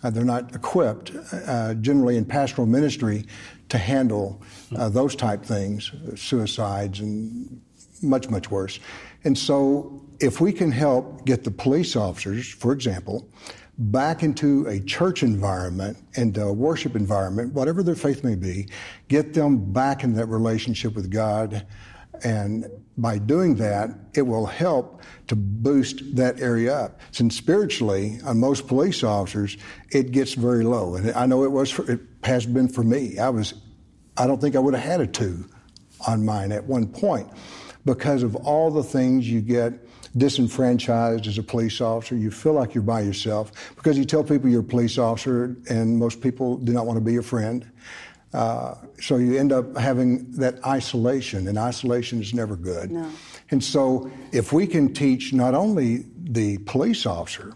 Uh, 0.03 0.09
they're 0.09 0.25
not 0.25 0.53
equipped, 0.55 1.11
uh, 1.47 1.75
generally 1.75 2.17
in 2.17 2.25
pastoral 2.25 2.67
ministry, 2.67 3.23
to 3.69 3.77
handle 3.77 4.41
uh, 4.75 4.89
those 4.89 5.15
type 5.15 5.43
things, 5.43 5.91
suicides 6.15 6.99
and 6.99 7.61
much, 8.01 8.29
much 8.29 8.51
worse. 8.51 8.79
And 9.23 9.37
so, 9.37 10.01
if 10.19 10.41
we 10.41 10.51
can 10.51 10.71
help 10.71 11.25
get 11.25 11.43
the 11.43 11.51
police 11.51 11.95
officers, 11.95 12.47
for 12.47 12.73
example, 12.73 13.27
back 13.77 14.21
into 14.21 14.67
a 14.67 14.79
church 14.79 15.23
environment 15.23 15.97
and 16.15 16.37
a 16.37 16.53
worship 16.53 16.95
environment, 16.95 17.53
whatever 17.53 17.81
their 17.81 17.95
faith 17.95 18.23
may 18.23 18.35
be, 18.35 18.67
get 19.07 19.33
them 19.33 19.71
back 19.73 20.03
in 20.03 20.13
that 20.13 20.27
relationship 20.27 20.95
with 20.95 21.09
God. 21.11 21.65
And 22.23 22.67
by 22.97 23.17
doing 23.17 23.55
that, 23.55 23.89
it 24.13 24.21
will 24.21 24.45
help 24.45 25.01
to 25.27 25.35
boost 25.35 26.15
that 26.15 26.39
area 26.39 26.75
up. 26.75 27.01
Since 27.11 27.35
spiritually, 27.35 28.19
on 28.23 28.39
most 28.39 28.67
police 28.67 29.03
officers, 29.03 29.57
it 29.89 30.11
gets 30.11 30.33
very 30.33 30.63
low. 30.63 30.95
And 30.95 31.11
I 31.13 31.25
know 31.25 31.43
it 31.43 31.51
was, 31.51 31.71
for, 31.71 31.89
it 31.89 32.01
has 32.23 32.45
been 32.45 32.67
for 32.67 32.83
me. 32.83 33.17
I 33.17 33.29
was, 33.29 33.55
I 34.17 34.27
don't 34.27 34.39
think 34.39 34.55
I 34.55 34.59
would 34.59 34.75
have 34.75 34.83
had 34.83 35.01
a 35.01 35.07
two 35.07 35.45
on 36.07 36.23
mine 36.23 36.51
at 36.51 36.63
one 36.63 36.87
point 36.87 37.27
because 37.85 38.21
of 38.21 38.35
all 38.35 38.69
the 38.69 38.83
things 38.83 39.29
you 39.29 39.41
get 39.41 39.73
disenfranchised 40.15 41.27
as 41.27 41.37
a 41.37 41.43
police 41.43 41.81
officer. 41.81 42.15
You 42.15 42.31
feel 42.31 42.53
like 42.53 42.73
you're 42.73 42.83
by 42.83 43.01
yourself 43.01 43.51
because 43.75 43.97
you 43.97 44.05
tell 44.05 44.23
people 44.23 44.49
you're 44.49 44.61
a 44.61 44.63
police 44.63 44.97
officer, 44.97 45.55
and 45.69 45.97
most 45.97 46.21
people 46.21 46.57
do 46.57 46.73
not 46.73 46.85
want 46.85 46.97
to 46.97 47.01
be 47.03 47.13
your 47.13 47.23
friend. 47.23 47.69
Uh, 48.33 48.75
so 48.99 49.17
you 49.17 49.37
end 49.37 49.51
up 49.51 49.77
having 49.77 50.31
that 50.31 50.63
isolation, 50.65 51.47
and 51.47 51.57
isolation 51.57 52.19
is 52.19 52.33
never 52.33 52.55
good. 52.55 52.91
No. 52.91 53.07
And 53.51 53.63
so, 53.63 54.09
if 54.31 54.51
we 54.51 54.65
can 54.65 54.93
teach 54.93 55.33
not 55.33 55.53
only 55.53 56.05
the 56.17 56.57
police 56.59 57.05
officer, 57.05 57.53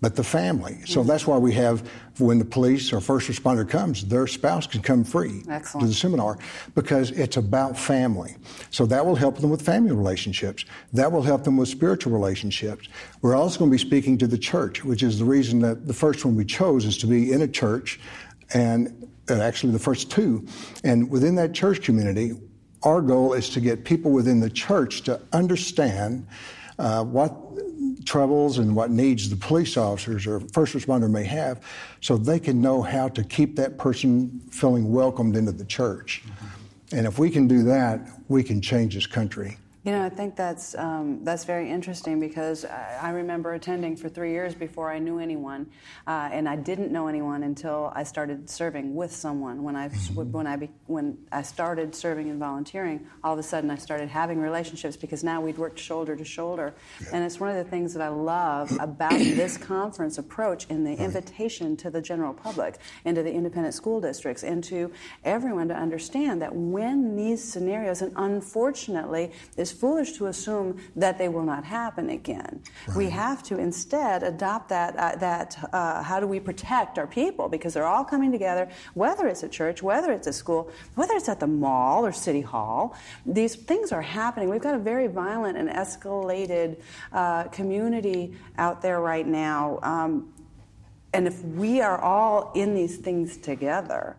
but 0.00 0.14
the 0.14 0.24
family. 0.24 0.78
So 0.84 1.02
that's 1.02 1.26
why 1.26 1.38
we 1.38 1.52
have, 1.54 1.88
when 2.18 2.38
the 2.38 2.44
police 2.44 2.92
or 2.92 3.00
first 3.00 3.28
responder 3.28 3.68
comes, 3.68 4.04
their 4.04 4.26
spouse 4.26 4.66
can 4.66 4.82
come 4.82 5.04
free 5.04 5.42
Excellent. 5.48 5.82
to 5.82 5.88
the 5.88 5.94
seminar 5.94 6.38
because 6.74 7.10
it's 7.12 7.36
about 7.38 7.78
family. 7.78 8.36
So 8.70 8.84
that 8.86 9.04
will 9.04 9.14
help 9.14 9.38
them 9.38 9.50
with 9.50 9.62
family 9.62 9.92
relationships. 9.92 10.64
That 10.92 11.10
will 11.10 11.22
help 11.22 11.44
them 11.44 11.56
with 11.56 11.68
spiritual 11.68 12.12
relationships. 12.12 12.88
We're 13.22 13.36
also 13.36 13.58
going 13.58 13.70
to 13.70 13.74
be 13.74 13.78
speaking 13.78 14.18
to 14.18 14.26
the 14.26 14.38
church, 14.38 14.84
which 14.84 15.02
is 15.02 15.18
the 15.18 15.24
reason 15.24 15.60
that 15.60 15.86
the 15.86 15.94
first 15.94 16.24
one 16.24 16.36
we 16.36 16.44
chose 16.44 16.84
is 16.84 16.98
to 16.98 17.06
be 17.06 17.32
in 17.32 17.42
a 17.42 17.48
church 17.48 17.98
and 18.52 19.08
uh, 19.30 19.40
actually 19.40 19.72
the 19.72 19.78
first 19.78 20.10
two. 20.10 20.46
And 20.84 21.10
within 21.10 21.34
that 21.36 21.54
church 21.54 21.82
community, 21.82 22.32
our 22.82 23.00
goal 23.00 23.32
is 23.32 23.48
to 23.50 23.60
get 23.60 23.84
people 23.84 24.12
within 24.12 24.40
the 24.40 24.50
church 24.50 25.02
to 25.02 25.20
understand 25.32 26.26
uh, 26.78 27.02
what 27.02 27.34
troubles 28.06 28.58
and 28.58 28.74
what 28.74 28.90
needs 28.90 29.28
the 29.28 29.36
police 29.36 29.76
officers 29.76 30.26
or 30.26 30.40
first 30.52 30.74
responder 30.74 31.10
may 31.10 31.24
have 31.24 31.62
so 32.00 32.16
they 32.16 32.38
can 32.38 32.62
know 32.62 32.80
how 32.80 33.08
to 33.08 33.22
keep 33.24 33.56
that 33.56 33.76
person 33.76 34.40
feeling 34.50 34.92
welcomed 34.92 35.36
into 35.36 35.52
the 35.52 35.64
church. 35.64 36.22
And 36.92 37.06
if 37.06 37.18
we 37.18 37.30
can 37.30 37.48
do 37.48 37.64
that, 37.64 38.08
we 38.28 38.42
can 38.42 38.60
change 38.62 38.94
this 38.94 39.06
country. 39.06 39.58
You 39.86 39.92
know, 39.92 40.04
I 40.04 40.08
think 40.08 40.34
that's 40.34 40.74
um, 40.74 41.22
that's 41.22 41.44
very 41.44 41.70
interesting 41.70 42.18
because 42.18 42.64
I, 42.64 42.98
I, 43.02 43.10
remember 43.10 43.54
attending 43.54 43.94
for 43.94 44.08
three 44.08 44.32
years 44.32 44.52
before 44.52 44.90
I 44.90 44.98
knew 44.98 45.20
anyone, 45.20 45.68
uh, 46.08 46.28
and 46.32 46.48
I 46.48 46.56
didn't 46.56 46.90
know 46.90 47.06
anyone 47.06 47.44
until 47.44 47.92
I 47.94 48.02
started 48.02 48.50
serving 48.50 48.96
with 48.96 49.12
someone. 49.12 49.62
When 49.62 49.76
I 49.76 49.90
mm-hmm. 49.90 50.32
when 50.32 50.48
I 50.48 50.56
be, 50.56 50.70
when 50.86 51.18
I 51.30 51.42
started 51.42 51.94
serving 51.94 52.28
and 52.30 52.40
volunteering, 52.40 53.06
all 53.22 53.34
of 53.34 53.38
a 53.38 53.44
sudden 53.44 53.70
I 53.70 53.76
started 53.76 54.08
having 54.08 54.40
relationships 54.40 54.96
because 54.96 55.22
now 55.22 55.40
we'd 55.40 55.56
worked 55.56 55.78
shoulder 55.78 56.16
to 56.16 56.24
shoulder, 56.24 56.74
yeah. 57.00 57.10
and 57.12 57.24
it's 57.24 57.38
one 57.38 57.50
of 57.50 57.64
the 57.64 57.70
things 57.70 57.94
that 57.94 58.02
I 58.02 58.08
love 58.08 58.76
about 58.80 59.12
this 59.20 59.56
conference 59.56 60.18
approach 60.18 60.66
and 60.68 60.84
the 60.84 60.96
right. 60.96 60.98
invitation 60.98 61.76
to 61.76 61.90
the 61.90 62.02
general 62.02 62.34
public 62.34 62.78
and 63.04 63.14
to 63.14 63.22
the 63.22 63.32
independent 63.32 63.72
school 63.72 64.00
districts 64.00 64.42
and 64.42 64.64
to 64.64 64.90
everyone 65.22 65.68
to 65.68 65.76
understand 65.76 66.42
that 66.42 66.52
when 66.52 67.14
these 67.14 67.40
scenarios, 67.40 68.02
and 68.02 68.12
unfortunately, 68.16 69.30
this 69.54 69.75
foolish 69.76 70.12
to 70.12 70.26
assume 70.26 70.78
that 70.96 71.18
they 71.18 71.28
will 71.28 71.42
not 71.44 71.64
happen 71.64 72.10
again. 72.10 72.62
Right. 72.88 72.96
We 72.96 73.10
have 73.10 73.42
to 73.44 73.58
instead 73.58 74.22
adopt 74.22 74.68
that, 74.70 74.96
uh, 74.96 75.16
that 75.16 75.58
uh, 75.72 76.02
how 76.02 76.20
do 76.20 76.26
we 76.26 76.40
protect 76.40 76.98
our 76.98 77.06
people 77.06 77.48
because 77.48 77.74
they're 77.74 77.86
all 77.86 78.04
coming 78.04 78.32
together, 78.32 78.68
whether 78.94 79.26
it's 79.26 79.42
a 79.42 79.48
church, 79.48 79.82
whether 79.82 80.12
it's 80.12 80.26
a 80.26 80.32
school, 80.32 80.70
whether 80.94 81.14
it's 81.14 81.28
at 81.28 81.40
the 81.40 81.46
mall 81.46 82.04
or 82.04 82.12
city 82.12 82.40
hall. 82.40 82.96
These 83.24 83.56
things 83.56 83.92
are 83.92 84.02
happening. 84.02 84.48
We've 84.48 84.60
got 84.60 84.74
a 84.74 84.78
very 84.78 85.06
violent 85.06 85.56
and 85.56 85.68
escalated 85.68 86.80
uh, 87.12 87.44
community 87.44 88.34
out 88.58 88.82
there 88.82 89.00
right 89.00 89.26
now. 89.26 89.78
Um, 89.82 90.32
and 91.12 91.26
if 91.26 91.42
we 91.42 91.80
are 91.80 91.98
all 91.98 92.52
in 92.54 92.74
these 92.74 92.98
things 92.98 93.36
together, 93.36 94.16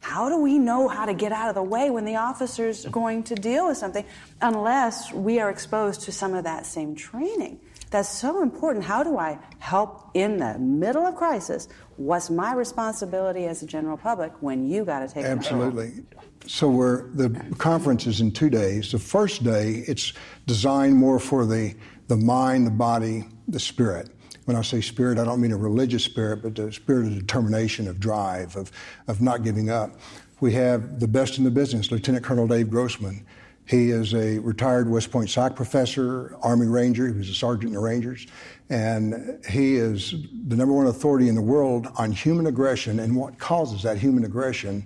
how 0.00 0.28
do 0.28 0.38
we 0.38 0.58
know 0.58 0.88
how 0.88 1.04
to 1.04 1.14
get 1.14 1.30
out 1.30 1.48
of 1.48 1.54
the 1.54 1.62
way 1.62 1.90
when 1.90 2.04
the 2.04 2.16
officer's 2.16 2.86
going 2.86 3.22
to 3.24 3.34
deal 3.34 3.68
with 3.68 3.76
something 3.76 4.04
unless 4.40 5.12
we 5.12 5.38
are 5.40 5.50
exposed 5.50 6.02
to 6.02 6.12
some 6.12 6.34
of 6.34 6.44
that 6.44 6.66
same 6.66 6.94
training? 6.94 7.60
That's 7.90 8.08
so 8.08 8.42
important. 8.42 8.84
How 8.84 9.02
do 9.02 9.18
I 9.18 9.38
help 9.58 10.10
in 10.14 10.38
the 10.38 10.58
middle 10.58 11.04
of 11.04 11.16
crisis? 11.16 11.68
What's 11.96 12.30
my 12.30 12.54
responsibility 12.54 13.46
as 13.46 13.62
a 13.62 13.66
general 13.66 13.96
public 13.96 14.32
when 14.40 14.68
you 14.68 14.84
got 14.84 15.00
to 15.00 15.08
take 15.12 15.24
Absolutely. 15.24 16.04
So 16.46 16.70
we're, 16.70 17.08
the 17.10 17.28
conference 17.58 18.06
is 18.06 18.20
in 18.20 18.32
two 18.32 18.48
days. 18.48 18.92
The 18.92 18.98
first 18.98 19.42
day, 19.42 19.84
it's 19.86 20.12
designed 20.46 20.96
more 20.96 21.18
for 21.18 21.44
the, 21.44 21.74
the 22.08 22.16
mind, 22.16 22.66
the 22.66 22.70
body, 22.70 23.26
the 23.48 23.60
spirit. 23.60 24.08
When 24.50 24.56
I 24.56 24.62
say 24.62 24.80
spirit, 24.80 25.16
I 25.16 25.24
don't 25.24 25.40
mean 25.40 25.52
a 25.52 25.56
religious 25.56 26.02
spirit, 26.02 26.42
but 26.42 26.56
the 26.56 26.72
spirit 26.72 27.06
of 27.06 27.14
determination, 27.14 27.86
of 27.86 28.00
drive, 28.00 28.56
of, 28.56 28.72
of 29.06 29.22
not 29.22 29.44
giving 29.44 29.70
up. 29.70 29.92
We 30.40 30.52
have 30.54 30.98
the 30.98 31.06
best 31.06 31.38
in 31.38 31.44
the 31.44 31.52
business, 31.52 31.92
Lieutenant 31.92 32.24
Colonel 32.24 32.48
Dave 32.48 32.68
Grossman. 32.68 33.24
He 33.64 33.90
is 33.90 34.12
a 34.12 34.40
retired 34.40 34.90
West 34.90 35.12
Point 35.12 35.30
psych 35.30 35.54
professor, 35.54 36.36
Army 36.42 36.66
Ranger. 36.66 37.06
He 37.06 37.16
was 37.16 37.28
a 37.28 37.34
sergeant 37.34 37.68
in 37.68 37.74
the 37.74 37.78
Rangers. 37.78 38.26
And 38.70 39.38
he 39.48 39.76
is 39.76 40.16
the 40.48 40.56
number 40.56 40.74
one 40.74 40.88
authority 40.88 41.28
in 41.28 41.36
the 41.36 41.42
world 41.42 41.86
on 41.96 42.10
human 42.10 42.48
aggression 42.48 42.98
and 42.98 43.14
what 43.14 43.38
causes 43.38 43.84
that 43.84 43.98
human 43.98 44.24
aggression 44.24 44.84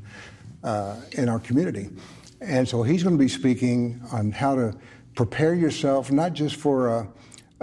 uh, 0.62 0.96
in 1.12 1.30
our 1.30 1.38
community. 1.38 1.88
And 2.42 2.68
so 2.68 2.82
he's 2.82 3.02
going 3.02 3.16
to 3.16 3.24
be 3.24 3.30
speaking 3.30 4.02
on 4.12 4.30
how 4.30 4.56
to 4.56 4.76
prepare 5.14 5.54
yourself, 5.54 6.12
not 6.12 6.34
just 6.34 6.56
for 6.56 6.88
a 6.88 7.08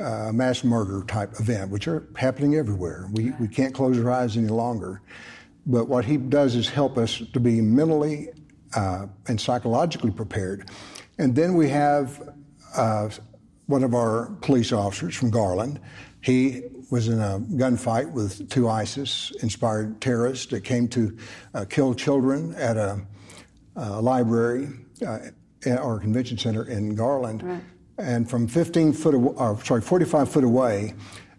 uh, 0.01 0.31
mass 0.33 0.63
murder 0.63 1.03
type 1.07 1.39
event, 1.39 1.71
which 1.71 1.87
are 1.87 2.07
happening 2.15 2.55
everywhere. 2.55 3.07
We, 3.13 3.31
we 3.39 3.47
can't 3.47 3.73
close 3.73 3.97
our 3.99 4.11
eyes 4.11 4.37
any 4.37 4.47
longer. 4.47 5.01
But 5.65 5.87
what 5.87 6.05
he 6.05 6.17
does 6.17 6.55
is 6.55 6.67
help 6.67 6.97
us 6.97 7.21
to 7.33 7.39
be 7.39 7.61
mentally 7.61 8.29
uh, 8.75 9.07
and 9.27 9.39
psychologically 9.39 10.11
prepared. 10.11 10.69
And 11.17 11.35
then 11.35 11.53
we 11.53 11.69
have 11.69 12.33
uh, 12.75 13.09
one 13.67 13.83
of 13.83 13.93
our 13.93 14.31
police 14.41 14.71
officers 14.71 15.15
from 15.15 15.29
Garland. 15.29 15.79
He 16.21 16.63
was 16.89 17.07
in 17.07 17.19
a 17.19 17.39
gunfight 17.39 18.11
with 18.11 18.49
two 18.49 18.69
ISIS 18.69 19.31
inspired 19.41 20.01
terrorists 20.01 20.47
that 20.47 20.61
came 20.61 20.87
to 20.89 21.17
uh, 21.53 21.65
kill 21.69 21.93
children 21.93 22.53
at 22.55 22.77
a, 22.77 23.01
a 23.75 24.01
library 24.01 24.69
uh, 25.05 25.19
or 25.81 25.99
convention 25.99 26.37
center 26.37 26.67
in 26.67 26.95
Garland. 26.95 27.43
Right. 27.43 27.61
And 28.01 28.29
from 28.29 28.47
15 28.47 28.93
foot, 28.93 29.15
or, 29.15 29.63
sorry, 29.63 29.81
45 29.81 30.29
foot 30.29 30.43
away, 30.43 30.95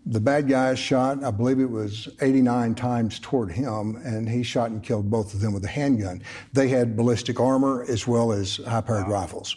the 0.07 0.21
bad 0.21 0.49
guy 0.49 0.75
shot, 0.75 1.23
I 1.23 1.31
believe 1.31 1.61
it 1.61 1.71
was 1.71 2.09
89 2.21 2.75
times 2.75 3.19
toward 3.21 3.53
him, 3.53 3.97
and 4.05 4.29
he 4.29 4.43
shot 4.43 4.71
and 4.71 4.83
killed 4.83 5.11
both 5.11 5.35
of 5.35 5.41
them 5.41 5.53
with 5.53 5.65
a 5.65 5.69
handgun. 5.69 6.23
They 6.53 6.69
had 6.69 6.97
ballistic 6.97 7.39
armor 7.39 7.85
as 7.89 8.07
well 8.07 8.33
as 8.33 8.57
high 8.57 8.81
powered 8.81 9.07
wow. 9.07 9.15
rifles. 9.15 9.57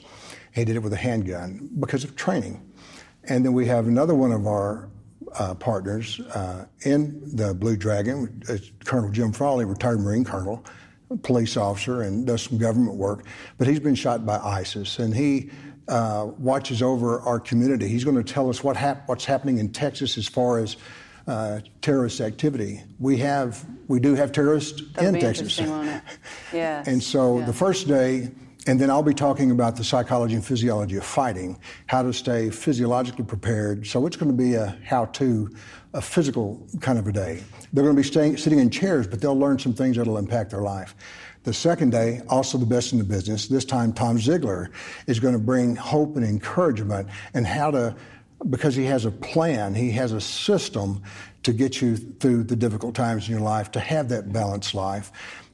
He 0.54 0.64
did 0.66 0.76
it 0.76 0.80
with 0.80 0.94
a 0.94 0.98
handgun 0.98 1.70
because 1.80 2.04
of 2.04 2.16
training. 2.16 2.62
And 3.26 3.44
then 3.44 3.54
we 3.54 3.66
have 3.66 3.88
another 3.88 4.14
one 4.14 4.32
of 4.32 4.46
our 4.46 4.90
uh, 5.34 5.56
partners 5.56 6.20
uh, 6.20 6.66
in 6.86 7.36
the 7.36 7.54
Blue 7.54 7.76
Dragon, 7.76 8.42
Colonel 8.86 9.10
Jim 9.10 9.32
Frawley, 9.32 9.66
retired 9.66 10.00
Marine 10.00 10.24
Colonel, 10.24 10.64
police 11.24 11.58
officer, 11.58 12.04
and 12.04 12.26
does 12.26 12.44
some 12.44 12.58
government 12.58 12.98
work. 12.98 13.26
But 13.58 13.68
he's 13.68 13.80
been 13.80 13.96
shot 13.96 14.26
by 14.26 14.38
ISIS, 14.38 15.00
and 15.00 15.14
he 15.14 15.50
uh, 15.88 16.30
watches 16.38 16.82
over 16.82 17.20
our 17.22 17.40
community. 17.40 17.88
He's 17.88 18.04
going 18.04 18.18
to 18.18 18.24
tell 18.24 18.50
us 18.50 18.64
what 18.64 18.76
hap- 18.76 19.08
what's 19.08 19.26
happening 19.26 19.60
in 19.60 19.70
Texas 19.70 20.18
as 20.18 20.28
far 20.28 20.60
as 20.60 20.78
uh, 21.28 21.60
terrorist 21.82 22.22
activity. 22.22 22.84
We 23.00 23.18
have 23.18 23.66
we 23.88 24.00
do 24.00 24.16
have 24.16 24.32
terrorists 24.32 24.82
That'll 24.94 25.16
in 25.16 25.22
Texas. 25.22 25.60
Yeah. 26.54 26.84
and 26.86 27.02
so 27.02 27.40
yeah. 27.40 27.46
the 27.46 27.54
first 27.54 27.88
day, 27.88 28.32
and 28.68 28.80
then 28.80 28.90
I'll 28.90 29.04
be 29.04 29.14
talking 29.14 29.52
about 29.52 29.76
the 29.76 29.84
psychology 29.84 30.36
and 30.36 30.46
physiology 30.46 30.98
of 30.98 31.06
fighting, 31.06 31.60
how 31.88 32.04
to 32.04 32.14
stay 32.14 32.50
physiologically 32.50 33.26
prepared. 33.26 33.86
So 33.86 34.06
it's 34.08 34.16
going 34.16 34.32
to 34.32 34.38
be 34.38 34.54
a 34.56 34.78
how-to, 34.84 35.56
a 35.96 36.02
physical 36.02 36.62
kind 36.82 37.00
of 37.00 37.08
a 37.08 37.12
day. 37.12 37.42
They're 37.72 37.84
going 37.84 37.96
to 37.96 38.02
be 38.02 38.08
staying, 38.08 38.36
sitting 38.38 38.60
in 38.60 38.70
chairs, 38.70 39.08
but 39.08 39.22
they'll 39.22 39.40
learn 39.40 39.58
some 39.58 39.74
things 39.74 39.96
that'll 39.96 40.18
impact 40.18 40.52
their 40.52 40.62
life. 40.62 40.94
The 41.44 41.54
second 41.54 41.92
day, 41.92 42.22
also 42.28 42.58
the 42.58 42.66
best 42.66 42.92
in 42.92 43.00
the 43.00 43.06
business, 43.06 43.48
this 43.48 43.64
time 43.64 43.94
Tom 43.94 44.18
Ziglar 44.18 44.72
is 45.08 45.20
going 45.20 45.34
to 45.34 45.40
bring 45.40 45.76
hope 45.76 46.18
and 46.18 46.26
encouragement 46.26 47.08
and 47.34 47.48
how 47.48 47.72
to, 47.72 47.96
because 48.50 48.76
he 48.76 48.84
has 48.86 49.06
a 49.06 49.12
plan, 49.12 49.74
he 49.74 49.90
has 49.92 50.12
a 50.12 50.20
system 50.20 51.02
to 51.44 51.54
get 51.54 51.82
you 51.82 51.96
through 51.96 52.44
the 52.44 52.56
difficult 52.56 52.94
times 52.94 53.28
in 53.28 53.32
your 53.32 53.44
life, 53.44 53.72
to 53.72 53.80
have 53.80 54.10
that 54.10 54.34
balanced 54.34 54.76
life. 54.76 55.12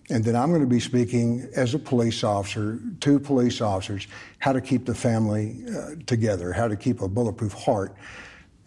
And 0.10 0.24
then 0.24 0.36
I'm 0.36 0.50
going 0.50 0.62
to 0.62 0.68
be 0.68 0.80
speaking 0.80 1.48
as 1.56 1.76
a 1.76 1.80
police 1.80 2.24
officer 2.24 2.80
to 3.02 3.20
police 3.20 3.62
officers 3.62 4.08
how 4.40 4.54
to 4.54 4.62
keep 4.62 4.86
the 4.86 4.96
family 4.96 5.64
uh, 5.70 5.96
together, 6.08 6.52
how 6.52 6.68
to 6.68 6.76
keep 6.76 7.02
a 7.02 7.08
bulletproof 7.08 7.54
heart. 7.54 7.96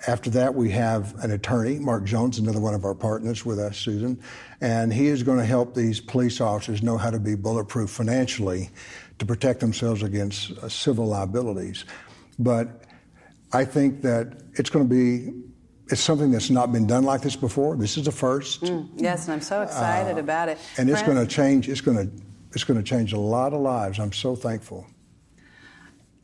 After 0.07 0.29
that, 0.31 0.55
we 0.55 0.71
have 0.71 1.15
an 1.25 1.31
attorney, 1.31 1.79
Mark 1.79 2.05
Jones, 2.05 2.39
another 2.39 2.61
one 2.61 2.75
of 2.75 2.85
our 2.85 2.95
partners 2.95 3.45
with 3.45 3.59
us, 3.59 3.79
Susan, 3.79 4.21
and 4.61 4.93
he 4.93 5.07
is 5.07 5.23
going 5.23 5.39
to 5.39 5.45
help 5.45 5.75
these 5.75 6.01
police 6.01 6.41
officers 6.41 6.83
know 6.83 6.99
how 6.99 7.11
to 7.11 7.19
be 7.19 7.35
bulletproof 7.35 7.91
financially 7.91 8.71
to 9.19 9.25
protect 9.25 9.61
themselves 9.61 10.03
against 10.03 10.53
uh, 10.59 10.69
civil 10.69 11.07
liabilities. 11.07 11.85
But 12.39 12.85
I 13.53 13.65
think 13.65 14.03
that 14.03 14.43
it's 14.55 14.69
going 14.69 14.89
to 14.89 14.95
be 14.95 15.33
it's 15.91 16.01
something 16.01 16.31
that's 16.31 16.51
not 16.51 16.73
been 16.73 16.87
done 16.87 17.05
like 17.05 17.21
this 17.21 17.37
before. 17.37 17.77
This 17.77 17.99
is 17.99 18.05
the 18.05 18.13
first. 18.13 18.63
Mm, 18.63 18.89
yes, 18.97 19.25
and 19.25 19.35
I'm 19.35 19.43
so 19.43 19.63
excited 19.63 20.17
uh, 20.17 20.21
about 20.21 20.49
it. 20.49 20.59
And 20.79 20.89
it's 20.89 21.03
going 21.03 21.19
to 21.19 21.27
change. 21.27 21.69
It's 21.69 21.83
going 21.83 21.97
to 21.99 22.25
it's 22.53 22.65
going 22.65 22.79
to 22.79 22.85
change 22.85 23.13
a 23.13 23.19
lot 23.19 23.53
of 23.53 23.61
lives. 23.61 23.99
I'm 23.99 24.13
so 24.13 24.37
thankful. 24.37 24.87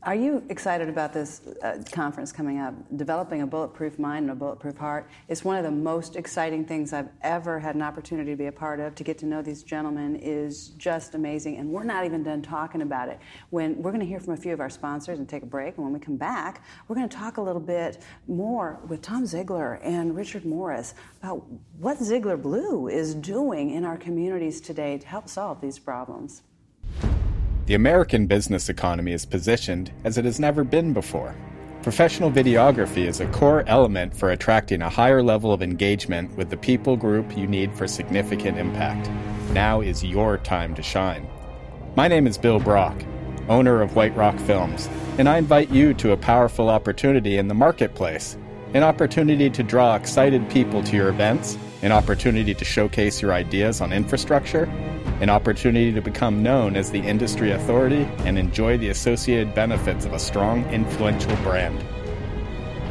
Are 0.03 0.15
you 0.15 0.43
excited 0.49 0.89
about 0.89 1.13
this 1.13 1.43
uh, 1.63 1.77
conference 1.93 2.33
coming 2.33 2.59
up? 2.59 2.73
Developing 2.97 3.43
a 3.43 3.47
bulletproof 3.47 3.99
mind 3.99 4.23
and 4.23 4.31
a 4.31 4.35
bulletproof 4.35 4.79
heart 4.79 5.07
is 5.29 5.45
one 5.45 5.59
of 5.59 5.63
the 5.63 5.71
most 5.71 6.17
exciting 6.17 6.65
things 6.65 6.95
I've 6.95 7.11
ever 7.21 7.59
had 7.59 7.75
an 7.75 7.83
opportunity 7.83 8.31
to 8.31 8.37
be 8.37 8.47
a 8.47 8.53
part 8.53 8.81
of. 8.81 8.95
To 8.95 9.05
get 9.05 9.19
to 9.19 9.27
know 9.27 9.43
these 9.43 9.63
gentlemen 9.63 10.17
is 10.17 10.69
just 10.79 11.15
amazing, 11.15 11.59
and 11.59 11.69
we're 11.69 11.85
not 11.85 12.07
even 12.07 12.23
done 12.23 12.41
talking 12.41 12.81
about 12.81 13.11
it. 13.11 13.19
When 13.51 13.77
we're 13.83 13.91
going 13.91 14.01
to 14.01 14.07
hear 14.07 14.21
from 14.21 14.33
a 14.33 14.39
few 14.39 14.55
of 14.55 14.61
our 14.61 14.71
sponsors 14.71 15.19
and 15.19 15.29
take 15.29 15.43
a 15.43 15.47
break, 15.47 15.77
and 15.77 15.85
when 15.85 15.93
we 15.93 16.01
come 16.01 16.17
back, 16.17 16.65
we're 16.89 16.97
going 16.97 17.09
to 17.09 17.15
talk 17.15 17.37
a 17.37 17.43
little 17.43 17.61
bit 17.61 17.99
more 18.27 18.81
with 18.89 19.03
Tom 19.03 19.25
Ziglar 19.25 19.81
and 19.83 20.17
Richard 20.17 20.47
Morris 20.47 20.95
about 21.21 21.45
what 21.79 21.99
Ziglar 21.99 22.41
Blue 22.41 22.89
is 22.89 23.15
doing 23.15 23.69
in 23.69 23.85
our 23.85 23.99
communities 23.99 24.63
today 24.63 24.97
to 24.97 25.07
help 25.07 25.29
solve 25.29 25.61
these 25.61 25.79
problems. 25.79 26.41
The 27.71 27.77
American 27.77 28.27
business 28.27 28.69
economy 28.69 29.13
is 29.13 29.25
positioned 29.25 29.93
as 30.03 30.19
it 30.19 30.25
has 30.25 30.41
never 30.41 30.65
been 30.65 30.93
before. 30.93 31.37
Professional 31.85 32.29
videography 32.29 33.07
is 33.07 33.21
a 33.21 33.29
core 33.29 33.63
element 33.69 34.13
for 34.13 34.33
attracting 34.33 34.83
a 34.83 34.91
higher 34.91 35.23
level 35.23 35.53
of 35.53 35.63
engagement 35.63 36.37
with 36.37 36.51
the 36.51 36.57
people 36.57 36.97
group 36.97 37.39
you 37.39 37.47
need 37.47 37.73
for 37.73 37.87
significant 37.87 38.59
impact. 38.59 39.09
Now 39.53 39.83
is 39.83 40.03
your 40.03 40.39
time 40.39 40.75
to 40.75 40.83
shine. 40.83 41.29
My 41.95 42.09
name 42.09 42.27
is 42.27 42.37
Bill 42.37 42.59
Brock, 42.59 43.05
owner 43.49 43.83
of 43.83 43.95
White 43.95 44.17
Rock 44.17 44.41
Films, 44.41 44.89
and 45.19 45.29
I 45.29 45.39
invite 45.39 45.71
you 45.71 45.95
to 45.95 46.11
a 46.11 46.17
powerful 46.17 46.71
opportunity 46.71 47.39
in 47.39 47.47
the 47.47 47.55
marketplace 47.55 48.37
an 48.75 48.83
opportunity 48.83 49.51
to 49.51 49.63
draw 49.63 49.97
excited 49.97 50.49
people 50.49 50.83
to 50.85 50.97
your 50.97 51.09
events, 51.09 51.59
an 51.83 51.91
opportunity 51.93 52.55
to 52.55 52.65
showcase 52.65 53.21
your 53.21 53.33
ideas 53.33 53.81
on 53.81 53.93
infrastructure, 53.93 54.69
an 55.21 55.31
opportunity 55.31 55.93
to 55.93 56.01
become 56.01 56.43
known 56.43 56.77
as 56.77 56.91
the 56.91 57.01
industry 57.01 57.53
authority 57.53 58.09
and 58.21 58.39
enjoy 58.39 58.79
the 58.79 58.89
associated 58.89 59.55
benefits 59.55 60.05
of 60.05 60.13
a 60.13 60.19
strong, 60.19 60.65
influential 60.71 61.37
brand. 61.37 61.83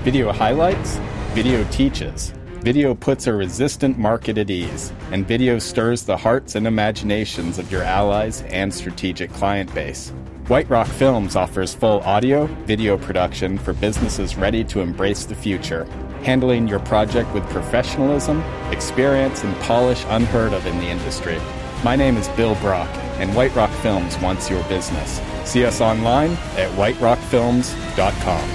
Video 0.04 0.32
highlights, 0.32 0.98
video 1.34 1.64
teaches. 1.72 2.34
Video 2.62 2.94
puts 2.94 3.26
a 3.26 3.34
resistant 3.34 3.98
market 3.98 4.38
at 4.38 4.50
ease, 4.50 4.92
and 5.12 5.28
video 5.28 5.58
stirs 5.60 6.04
the 6.04 6.18
hearts 6.18 6.56
and 6.56 6.68
imaginations 6.68 7.58
of 7.58 7.72
your 7.72 7.84
allies 7.84 8.42
and 8.44 8.74
strategic 8.74 9.32
client 9.34 9.74
base. 9.74 10.12
White 10.50 10.70
Rock 10.70 10.88
Films 10.88 11.36
offers 11.36 11.74
full 11.74 12.02
audio, 12.02 12.48
video 12.66 12.98
production 12.98 13.58
for 13.58 13.72
businesses 13.74 14.36
ready 14.36 14.64
to 14.66 14.82
embrace 14.82 15.26
the 15.26 15.36
future, 15.36 15.86
handling 16.24 16.68
your 16.68 16.80
project 16.80 17.32
with 17.34 17.48
professionalism, 17.50 18.42
experience, 18.72 19.44
and 19.44 19.56
polish 19.62 20.04
unheard 20.10 20.52
of 20.52 20.66
in 20.66 20.78
the 20.80 20.88
industry. 20.88 21.40
My 21.82 21.96
name 21.96 22.18
is 22.18 22.28
Bill 22.30 22.56
Brock, 22.56 22.90
and 23.20 23.34
White 23.34 23.56
Rock 23.56 23.70
Films 23.82 24.18
wants 24.20 24.50
your 24.50 24.62
business. 24.64 25.22
See 25.46 25.64
us 25.64 25.80
online 25.80 26.32
at 26.58 26.70
whiterockfilms.com. 26.72 28.50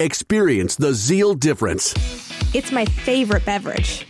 Experience 0.00 0.76
the 0.76 0.94
Zeal 0.94 1.34
difference. 1.34 1.92
It's 2.54 2.72
my 2.72 2.86
favorite 2.86 3.44
beverage. 3.44 4.06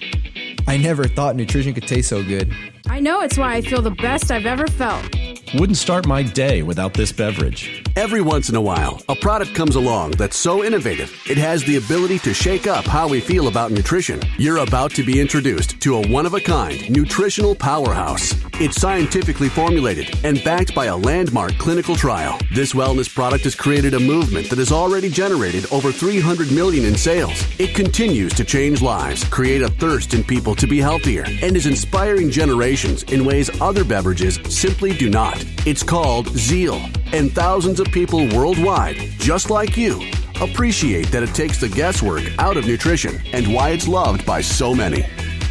I 0.68 0.76
never 0.76 1.04
thought 1.08 1.34
nutrition 1.34 1.74
could 1.74 1.88
taste 1.88 2.10
so 2.10 2.22
good. 2.22 2.52
I 2.86 3.00
know 3.00 3.22
it's 3.22 3.36
why 3.36 3.54
I 3.54 3.62
feel 3.62 3.82
the 3.82 3.90
best 3.90 4.30
I've 4.30 4.46
ever 4.46 4.68
felt. 4.68 5.17
Wouldn't 5.54 5.78
start 5.78 6.06
my 6.06 6.22
day 6.22 6.62
without 6.62 6.92
this 6.92 7.10
beverage. 7.10 7.82
Every 7.96 8.20
once 8.20 8.50
in 8.50 8.54
a 8.54 8.60
while, 8.60 9.00
a 9.08 9.16
product 9.16 9.54
comes 9.54 9.76
along 9.76 10.12
that's 10.12 10.36
so 10.36 10.62
innovative, 10.62 11.10
it 11.28 11.38
has 11.38 11.64
the 11.64 11.76
ability 11.76 12.18
to 12.20 12.34
shake 12.34 12.66
up 12.66 12.84
how 12.84 13.08
we 13.08 13.20
feel 13.20 13.48
about 13.48 13.72
nutrition. 13.72 14.20
You're 14.36 14.58
about 14.58 14.90
to 14.92 15.02
be 15.02 15.18
introduced 15.18 15.80
to 15.80 15.96
a 15.96 16.08
one 16.08 16.26
of 16.26 16.34
a 16.34 16.40
kind 16.40 16.90
nutritional 16.90 17.54
powerhouse. 17.54 18.34
It's 18.60 18.78
scientifically 18.78 19.48
formulated 19.48 20.14
and 20.22 20.42
backed 20.44 20.74
by 20.74 20.86
a 20.86 20.96
landmark 20.96 21.56
clinical 21.58 21.96
trial. 21.96 22.38
This 22.52 22.74
wellness 22.74 23.12
product 23.12 23.44
has 23.44 23.54
created 23.54 23.94
a 23.94 24.00
movement 24.00 24.50
that 24.50 24.58
has 24.58 24.70
already 24.70 25.08
generated 25.08 25.64
over 25.72 25.90
300 25.90 26.52
million 26.52 26.84
in 26.84 26.96
sales. 26.96 27.42
It 27.58 27.74
continues 27.74 28.34
to 28.34 28.44
change 28.44 28.82
lives, 28.82 29.24
create 29.24 29.62
a 29.62 29.68
thirst 29.68 30.12
in 30.12 30.24
people 30.24 30.54
to 30.56 30.66
be 30.66 30.78
healthier, 30.78 31.24
and 31.40 31.56
is 31.56 31.66
inspiring 31.66 32.30
generations 32.30 33.04
in 33.04 33.24
ways 33.24 33.48
other 33.62 33.84
beverages 33.84 34.38
simply 34.48 34.92
do 34.92 35.08
not. 35.08 35.37
It's 35.66 35.82
called 35.82 36.28
Zeal, 36.28 36.80
and 37.12 37.32
thousands 37.32 37.80
of 37.80 37.86
people 37.88 38.28
worldwide, 38.28 38.96
just 39.18 39.50
like 39.50 39.76
you, 39.76 40.02
appreciate 40.40 41.10
that 41.10 41.22
it 41.22 41.34
takes 41.34 41.60
the 41.60 41.68
guesswork 41.68 42.22
out 42.38 42.56
of 42.56 42.66
nutrition 42.66 43.20
and 43.32 43.52
why 43.52 43.70
it's 43.70 43.88
loved 43.88 44.24
by 44.24 44.40
so 44.40 44.74
many. 44.74 45.04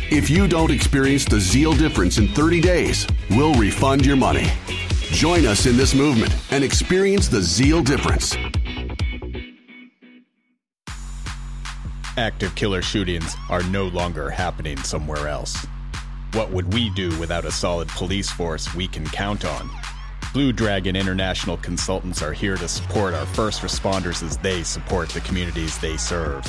If 0.10 0.30
you 0.30 0.48
don't 0.48 0.72
experience 0.72 1.26
the 1.26 1.40
Zeal 1.40 1.74
difference 1.74 2.18
in 2.18 2.28
30 2.30 2.62
days, 2.62 3.06
we'll 3.32 3.54
refund 3.56 4.06
your 4.06 4.16
money. 4.16 4.48
Join 5.12 5.46
us 5.46 5.66
in 5.66 5.78
this 5.78 5.94
movement 5.94 6.36
and 6.52 6.64
experience 6.64 7.28
the 7.28 7.42
Zeal 7.42 7.84
difference. 7.84 8.36
Active 12.18 12.56
killer 12.56 12.82
shootings 12.82 13.36
are 13.50 13.62
no 13.64 13.86
longer 13.86 14.30
happening 14.30 14.78
somewhere 14.78 15.28
else. 15.28 15.68
What 16.38 16.52
would 16.52 16.72
we 16.72 16.92
do 16.92 17.18
without 17.18 17.46
a 17.46 17.52
solid 17.52 17.88
police 17.88 18.30
force 18.30 18.72
we 18.76 18.88
can 18.88 19.04
count 19.06 19.44
on? 19.44 19.72
Blue 20.34 20.54
Dragon 20.54 20.96
International 20.96 21.58
Consultants 21.58 22.22
are 22.22 22.32
here 22.32 22.56
to 22.58 22.68
support 22.68 23.16
our 23.16 23.26
first 23.26 23.64
responders 23.64 24.22
as 24.22 24.38
they 24.38 24.62
support 24.62 25.10
the 25.10 25.22
communities 25.22 25.80
they 25.80 25.98
serve. 25.98 26.46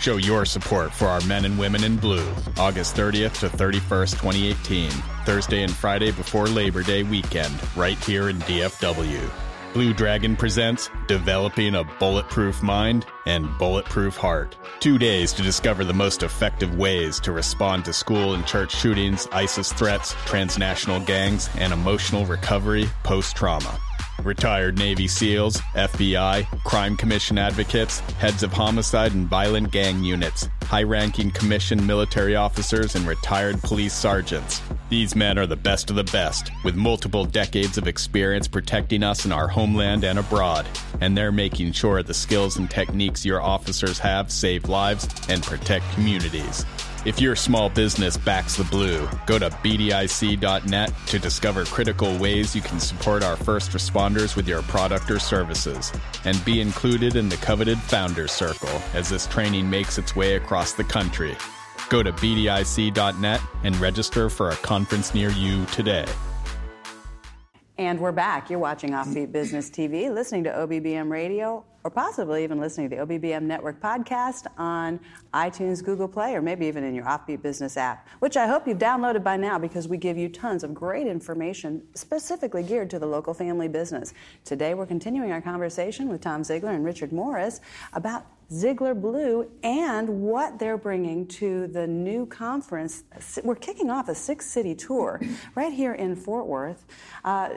Show 0.00 0.16
your 0.16 0.46
support 0.46 0.90
for 0.90 1.04
our 1.08 1.20
men 1.26 1.44
and 1.44 1.58
women 1.58 1.84
in 1.84 1.98
blue, 1.98 2.26
August 2.56 2.96
30th 2.96 3.40
to 3.40 3.50
31st, 3.50 4.12
2018, 4.12 4.90
Thursday 5.26 5.64
and 5.64 5.72
Friday 5.72 6.12
before 6.12 6.46
Labor 6.46 6.82
Day 6.82 7.02
weekend, 7.02 7.54
right 7.76 8.02
here 8.04 8.30
in 8.30 8.38
DFW. 8.38 9.45
Blue 9.76 9.92
Dragon 9.92 10.36
presents 10.36 10.88
Developing 11.06 11.74
a 11.74 11.84
Bulletproof 11.84 12.62
Mind 12.62 13.04
and 13.26 13.46
Bulletproof 13.58 14.16
Heart. 14.16 14.56
Two 14.80 14.96
days 14.96 15.34
to 15.34 15.42
discover 15.42 15.84
the 15.84 15.92
most 15.92 16.22
effective 16.22 16.76
ways 16.76 17.20
to 17.20 17.30
respond 17.30 17.84
to 17.84 17.92
school 17.92 18.32
and 18.32 18.46
church 18.46 18.74
shootings, 18.74 19.28
ISIS 19.32 19.74
threats, 19.74 20.14
transnational 20.24 21.00
gangs, 21.00 21.50
and 21.58 21.74
emotional 21.74 22.24
recovery 22.24 22.88
post 23.02 23.36
trauma. 23.36 23.78
Retired 24.22 24.78
Navy 24.78 25.06
SEALs, 25.06 25.58
FBI, 25.74 26.46
Crime 26.64 26.96
Commission 26.96 27.38
advocates, 27.38 28.00
heads 28.18 28.42
of 28.42 28.52
homicide 28.52 29.12
and 29.14 29.28
violent 29.28 29.70
gang 29.70 30.02
units, 30.02 30.48
high 30.64 30.82
ranking 30.82 31.30
commissioned 31.30 31.86
military 31.86 32.34
officers, 32.34 32.94
and 32.94 33.06
retired 33.06 33.60
police 33.62 33.94
sergeants. 33.94 34.60
These 34.88 35.14
men 35.14 35.38
are 35.38 35.46
the 35.46 35.56
best 35.56 35.90
of 35.90 35.96
the 35.96 36.04
best, 36.04 36.50
with 36.64 36.74
multiple 36.74 37.24
decades 37.24 37.78
of 37.78 37.86
experience 37.86 38.48
protecting 38.48 39.02
us 39.02 39.24
in 39.24 39.32
our 39.32 39.48
homeland 39.48 40.04
and 40.04 40.18
abroad, 40.18 40.66
and 41.00 41.16
they're 41.16 41.32
making 41.32 41.72
sure 41.72 42.02
the 42.02 42.14
skills 42.14 42.56
and 42.56 42.70
techniques 42.70 43.24
your 43.24 43.42
officers 43.42 43.98
have 43.98 44.30
save 44.32 44.68
lives 44.68 45.08
and 45.28 45.42
protect 45.42 45.84
communities. 45.92 46.64
If 47.04 47.20
your 47.20 47.36
small 47.36 47.68
business 47.68 48.16
backs 48.16 48.56
the 48.56 48.64
blue, 48.64 49.08
go 49.26 49.38
to 49.38 49.50
BDIC.net 49.50 50.92
to 51.06 51.18
discover 51.18 51.64
critical 51.64 52.16
ways 52.18 52.56
you 52.56 52.62
can 52.62 52.80
support 52.80 53.22
our 53.22 53.36
first 53.36 53.70
responders 53.70 54.34
with 54.34 54.48
your 54.48 54.62
product 54.62 55.10
or 55.10 55.18
services, 55.18 55.92
and 56.24 56.44
be 56.44 56.60
included 56.60 57.14
in 57.14 57.28
the 57.28 57.36
coveted 57.36 57.78
Founders 57.78 58.32
Circle 58.32 58.82
as 58.94 59.08
this 59.08 59.26
training 59.26 59.70
makes 59.70 59.98
its 59.98 60.16
way 60.16 60.34
across 60.34 60.72
the 60.72 60.84
country. 60.84 61.36
Go 61.88 62.02
to 62.02 62.12
BDIC.net 62.12 63.40
and 63.62 63.76
register 63.76 64.28
for 64.28 64.50
a 64.50 64.56
conference 64.56 65.14
near 65.14 65.30
you 65.30 65.64
today. 65.66 66.06
And 67.78 68.00
we're 68.00 68.10
back. 68.10 68.48
You're 68.48 68.58
watching 68.58 68.92
Offbeat 68.92 69.32
Business 69.32 69.68
TV, 69.68 70.10
listening 70.10 70.44
to 70.44 70.50
OBBM 70.50 71.10
Radio, 71.10 71.62
or 71.84 71.90
possibly 71.90 72.42
even 72.42 72.58
listening 72.58 72.88
to 72.88 72.96
the 72.96 73.02
OBBM 73.02 73.42
Network 73.42 73.82
podcast 73.82 74.46
on 74.56 74.98
iTunes, 75.34 75.84
Google 75.84 76.08
Play, 76.08 76.34
or 76.34 76.40
maybe 76.40 76.64
even 76.64 76.84
in 76.84 76.94
your 76.94 77.04
Offbeat 77.04 77.42
Business 77.42 77.76
app, 77.76 78.08
which 78.20 78.34
I 78.34 78.46
hope 78.46 78.66
you've 78.66 78.78
downloaded 78.78 79.22
by 79.22 79.36
now 79.36 79.58
because 79.58 79.88
we 79.88 79.98
give 79.98 80.16
you 80.16 80.30
tons 80.30 80.64
of 80.64 80.72
great 80.72 81.06
information 81.06 81.82
specifically 81.94 82.62
geared 82.62 82.88
to 82.88 82.98
the 82.98 83.06
local 83.06 83.34
family 83.34 83.68
business. 83.68 84.14
Today, 84.46 84.72
we're 84.72 84.86
continuing 84.86 85.30
our 85.30 85.42
conversation 85.42 86.08
with 86.08 86.22
Tom 86.22 86.44
Ziglar 86.44 86.74
and 86.74 86.82
Richard 86.82 87.12
Morris 87.12 87.60
about 87.92 88.24
Ziglar 88.50 88.98
Blue 89.00 89.50
and 89.62 90.22
what 90.22 90.58
they're 90.58 90.78
bringing 90.78 91.26
to 91.28 91.66
the 91.66 91.86
new 91.86 92.26
conference. 92.26 93.04
We're 93.42 93.56
kicking 93.56 93.90
off 93.90 94.08
a 94.08 94.14
six 94.14 94.46
city 94.46 94.74
tour 94.74 95.20
right 95.54 95.72
here 95.72 95.94
in 95.94 96.14
Fort 96.14 96.46
Worth. 96.46 96.84
Uh, 97.24 97.50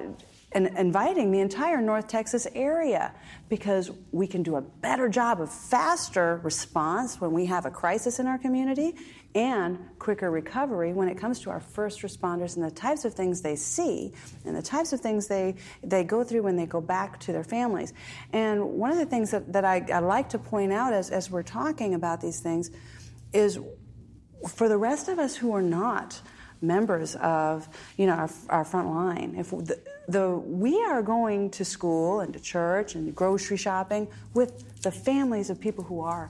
and 0.52 0.68
inviting 0.78 1.32
the 1.32 1.40
entire 1.40 1.80
North 1.80 2.08
Texas 2.08 2.48
area 2.56 3.14
because 3.50 3.92
we 4.12 4.26
can 4.26 4.42
do 4.42 4.56
a 4.56 4.62
better 4.62 5.08
job 5.08 5.40
of 5.42 5.52
faster 5.52 6.40
response 6.44 7.22
when 7.22 7.32
we 7.32 7.46
have 7.46 7.66
a 7.66 7.72
crisis 7.72 8.20
in 8.20 8.26
our 8.26 8.38
community 8.38 8.96
and 9.36 9.78
quicker 10.00 10.32
recovery 10.32 10.92
when 10.92 11.08
it 11.08 11.16
comes 11.16 11.40
to 11.40 11.52
our 11.52 11.60
first 11.60 12.02
responders 12.02 12.56
and 12.56 12.66
the 12.66 12.72
types 12.72 13.06
of 13.06 13.14
things 13.14 13.42
they 13.42 13.56
see 13.56 14.12
and 14.44 14.56
the 14.56 14.62
types 14.62 14.92
of 14.92 15.00
things 15.00 15.28
they, 15.28 15.56
they 15.84 16.04
go 16.04 16.24
through 16.24 16.42
when 16.42 16.56
they 16.56 16.66
go 16.66 16.82
back 16.82 17.20
to 17.20 17.32
their 17.32 17.44
families. 17.44 17.94
And 18.34 18.72
one 18.72 18.92
of 18.92 18.98
the 18.98 19.06
things 19.06 19.30
that, 19.32 19.54
that 19.54 19.66
I, 19.66 19.86
I 19.94 20.00
like 20.00 20.30
to 20.30 20.40
point 20.40 20.74
out 20.74 20.94
as, 20.94 21.12
as 21.12 21.30
we're 21.30 21.44
talking 21.44 21.94
about 21.94 22.22
these 22.22 22.40
things 22.40 22.72
is 23.34 23.60
for 24.48 24.68
the 24.68 24.78
rest 24.78 25.10
of 25.10 25.20
us 25.20 25.36
who 25.36 25.54
are 25.54 25.62
not 25.62 26.20
members 26.62 27.16
of 27.16 27.68
you 27.98 28.08
know 28.08 28.14
our, 28.14 28.30
our 28.50 28.66
front 28.66 28.90
line. 28.90 29.36
If 29.38 29.52
the, 29.52 29.80
the, 30.08 30.30
we 30.30 30.82
are 30.84 31.02
going 31.02 31.50
to 31.52 31.66
school 31.66 32.22
and 32.22 32.34
to 32.34 32.40
church 32.40 32.96
and 32.96 33.16
grocery 33.16 33.58
shopping 33.58 34.08
with 34.34 34.82
the 34.82 34.92
families 34.92 35.50
of 35.50 35.60
people 35.60 35.84
who 35.84 36.02
are. 36.02 36.30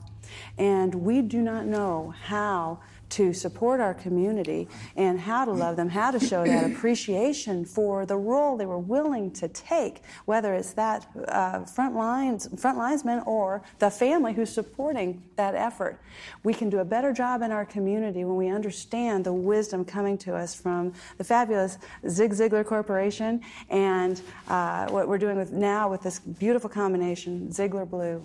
And 0.58 0.94
we 0.94 1.22
do 1.22 1.42
not 1.42 1.66
know 1.66 2.14
how 2.24 2.80
to 3.10 3.34
support 3.34 3.80
our 3.80 3.94
community 3.94 4.68
and 4.96 5.20
how 5.20 5.46
to 5.46 5.52
love 5.52 5.76
them, 5.76 5.90
how 5.90 6.12
to 6.12 6.20
show 6.20 6.46
that 6.46 6.72
appreciation 6.72 7.66
for 7.66 8.06
the 8.06 8.16
role 8.16 8.58
they 8.58 8.66
were 8.66 8.80
willing 8.80 9.32
to 9.32 9.48
take, 9.48 10.02
whether 10.26 10.54
it's 10.54 10.74
that 10.74 11.08
uh, 11.28 11.66
front 11.66 11.96
lines, 11.96 12.48
front 12.60 12.78
linesman 12.78 13.22
or 13.26 13.62
the 13.80 13.90
family 13.90 14.34
who's 14.34 14.52
supporting 14.52 15.24
that 15.36 15.56
effort. 15.56 16.00
We 16.44 16.54
can 16.54 16.70
do 16.70 16.80
a 16.80 16.86
better 16.86 17.12
job 17.14 17.42
in 17.42 17.52
our 17.52 17.66
community 17.66 18.24
when 18.24 18.36
we 18.36 18.50
understand 18.50 19.26
the 19.26 19.34
wisdom 19.34 19.86
coming 19.86 20.18
to 20.20 20.36
us 20.36 20.54
from 20.56 20.94
the 21.18 21.24
fabulous 21.24 21.78
Zig 22.08 22.32
Ziglar 22.32 22.66
Corporation 22.66 23.42
and 23.70 24.22
uh, 24.48 24.88
what 24.90 25.08
we're 25.08 25.18
doing 25.18 25.38
with 25.38 25.52
now 25.52 25.90
with 25.90 26.02
this 26.02 26.20
beautiful 26.20 26.70
combination, 26.70 27.50
Ziglar 27.50 27.90
Blue. 27.90 28.24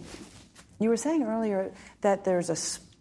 You 0.81 0.89
were 0.89 0.97
saying 0.97 1.23
earlier 1.23 1.73
that 2.01 2.25
there's 2.25 2.51
a 2.51 2.57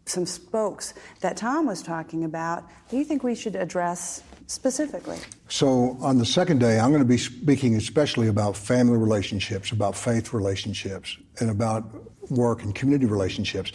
some 0.05 0.25
spokes 0.25 0.93
that 1.21 1.37
Tom 1.37 1.65
was 1.65 1.81
talking 1.81 2.23
about, 2.23 2.67
do 2.89 2.97
you 2.97 3.03
think 3.03 3.23
we 3.23 3.35
should 3.35 3.55
address 3.55 4.23
specifically? 4.47 5.17
So, 5.47 5.97
on 6.01 6.17
the 6.17 6.25
second 6.25 6.59
day, 6.59 6.79
I'm 6.79 6.89
going 6.89 7.01
to 7.01 7.07
be 7.07 7.17
speaking 7.17 7.75
especially 7.75 8.27
about 8.27 8.57
family 8.57 8.97
relationships, 8.97 9.71
about 9.71 9.95
faith 9.95 10.33
relationships, 10.33 11.17
and 11.39 11.49
about 11.49 11.83
work 12.29 12.63
and 12.63 12.73
community 12.75 13.05
relationships. 13.05 13.71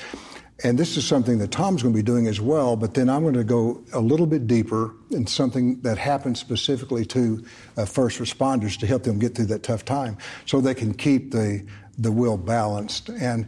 And 0.64 0.76
this 0.76 0.96
is 0.96 1.06
something 1.06 1.38
that 1.38 1.52
Tom's 1.52 1.82
going 1.82 1.94
to 1.94 1.96
be 1.96 2.02
doing 2.02 2.26
as 2.26 2.40
well, 2.40 2.74
but 2.74 2.94
then 2.94 3.08
I'm 3.08 3.22
going 3.22 3.34
to 3.34 3.44
go 3.44 3.80
a 3.92 4.00
little 4.00 4.26
bit 4.26 4.48
deeper 4.48 4.92
in 5.12 5.24
something 5.24 5.80
that 5.82 5.98
happens 5.98 6.40
specifically 6.40 7.04
to 7.06 7.44
uh, 7.76 7.84
first 7.84 8.18
responders 8.18 8.76
to 8.80 8.86
help 8.86 9.04
them 9.04 9.20
get 9.20 9.36
through 9.36 9.46
that 9.46 9.62
tough 9.62 9.84
time 9.84 10.18
so 10.46 10.60
they 10.60 10.74
can 10.74 10.94
keep 10.94 11.30
the, 11.30 11.64
the 11.96 12.10
will 12.10 12.36
balanced. 12.36 13.08
And 13.08 13.46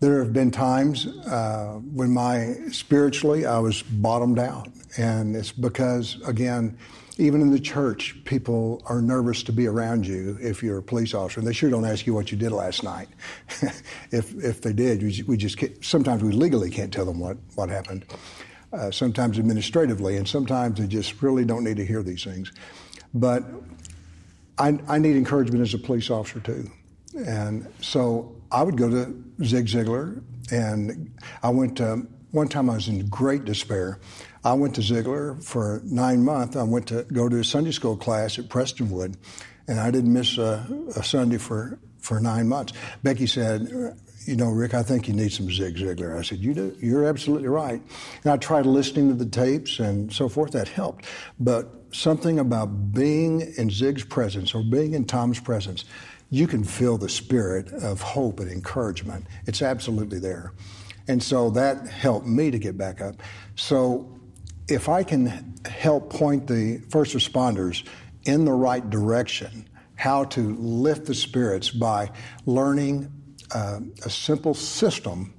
there 0.00 0.18
have 0.20 0.32
been 0.32 0.50
times 0.50 1.06
uh, 1.06 1.80
when 1.92 2.10
my 2.10 2.54
spiritually 2.70 3.46
I 3.46 3.58
was 3.58 3.82
bottomed 3.82 4.38
out, 4.38 4.68
and 4.96 5.34
it's 5.34 5.52
because 5.52 6.18
again, 6.24 6.78
even 7.18 7.40
in 7.40 7.50
the 7.50 7.58
church, 7.58 8.16
people 8.24 8.80
are 8.86 9.02
nervous 9.02 9.42
to 9.44 9.52
be 9.52 9.66
around 9.66 10.06
you 10.06 10.38
if 10.40 10.62
you're 10.62 10.78
a 10.78 10.82
police 10.82 11.14
officer, 11.14 11.40
and 11.40 11.48
they 11.48 11.52
sure 11.52 11.68
don't 11.68 11.84
ask 11.84 12.06
you 12.06 12.14
what 12.14 12.30
you 12.30 12.38
did 12.38 12.52
last 12.52 12.84
night. 12.84 13.08
if 14.12 14.32
if 14.42 14.62
they 14.62 14.72
did, 14.72 15.02
we, 15.02 15.22
we 15.26 15.36
just 15.36 15.58
sometimes 15.84 16.22
we 16.22 16.30
legally 16.30 16.70
can't 16.70 16.92
tell 16.92 17.04
them 17.04 17.18
what 17.18 17.36
what 17.56 17.68
happened. 17.68 18.04
Uh, 18.70 18.90
sometimes 18.90 19.38
administratively, 19.38 20.16
and 20.16 20.28
sometimes 20.28 20.78
they 20.78 20.86
just 20.86 21.22
really 21.22 21.44
don't 21.44 21.64
need 21.64 21.78
to 21.78 21.86
hear 21.86 22.02
these 22.02 22.22
things. 22.22 22.52
But 23.14 23.42
I, 24.58 24.78
I 24.86 24.98
need 24.98 25.16
encouragement 25.16 25.62
as 25.62 25.72
a 25.72 25.78
police 25.78 26.10
officer 26.10 26.38
too, 26.40 26.70
and 27.16 27.66
so 27.80 28.37
I 28.50 28.62
would 28.62 28.76
go 28.76 28.88
to 28.88 29.24
Zig 29.44 29.66
Ziglar, 29.66 30.22
and 30.50 31.12
I 31.42 31.50
went 31.50 31.76
to, 31.78 32.06
one 32.30 32.48
time 32.48 32.70
I 32.70 32.74
was 32.74 32.88
in 32.88 33.06
great 33.08 33.44
despair. 33.44 34.00
I 34.44 34.54
went 34.54 34.74
to 34.76 34.80
Ziglar 34.80 35.42
for 35.44 35.82
nine 35.84 36.24
months. 36.24 36.56
I 36.56 36.62
went 36.62 36.86
to 36.88 37.04
go 37.04 37.28
to 37.28 37.40
a 37.40 37.44
Sunday 37.44 37.72
school 37.72 37.96
class 37.96 38.38
at 38.38 38.46
Prestonwood, 38.48 39.16
and 39.66 39.78
I 39.78 39.90
didn't 39.90 40.12
miss 40.12 40.38
a, 40.38 40.66
a 40.96 41.02
Sunday 41.02 41.38
for, 41.38 41.78
for 41.98 42.20
nine 42.20 42.48
months. 42.48 42.72
Becky 43.02 43.26
said, 43.26 43.68
you 44.24 44.36
know, 44.36 44.50
Rick, 44.50 44.74
I 44.74 44.82
think 44.82 45.08
you 45.08 45.14
need 45.14 45.32
some 45.32 45.50
Zig 45.50 45.76
Ziglar. 45.76 46.18
I 46.18 46.22
said, 46.22 46.38
you 46.38 46.54
do, 46.54 46.76
you're 46.80 47.04
absolutely 47.04 47.48
right. 47.48 47.80
And 48.22 48.32
I 48.32 48.36
tried 48.36 48.66
listening 48.66 49.08
to 49.08 49.14
the 49.14 49.28
tapes 49.28 49.78
and 49.78 50.12
so 50.12 50.28
forth. 50.28 50.52
That 50.52 50.68
helped. 50.68 51.06
But 51.40 51.74
something 51.90 52.38
about 52.38 52.92
being 52.92 53.40
in 53.56 53.70
Zig's 53.70 54.04
presence 54.04 54.54
or 54.54 54.62
being 54.62 54.94
in 54.94 55.06
Tom's 55.06 55.40
presence 55.40 55.84
you 56.30 56.46
can 56.46 56.64
feel 56.64 56.98
the 56.98 57.08
spirit 57.08 57.72
of 57.72 58.00
hope 58.00 58.40
and 58.40 58.50
encouragement. 58.50 59.26
It's 59.46 59.62
absolutely 59.62 60.18
there. 60.18 60.52
And 61.06 61.22
so 61.22 61.50
that 61.50 61.88
helped 61.88 62.26
me 62.26 62.50
to 62.50 62.58
get 62.58 62.76
back 62.76 63.00
up. 63.00 63.22
So 63.56 64.18
if 64.68 64.88
I 64.88 65.02
can 65.02 65.54
help 65.64 66.10
point 66.10 66.46
the 66.46 66.82
first 66.90 67.14
responders 67.14 67.86
in 68.24 68.44
the 68.44 68.52
right 68.52 68.88
direction, 68.88 69.68
how 69.94 70.24
to 70.24 70.54
lift 70.56 71.06
the 71.06 71.14
spirits 71.14 71.70
by 71.70 72.10
learning 72.44 73.10
uh, 73.54 73.80
a 74.04 74.10
simple 74.10 74.54
system 74.54 75.34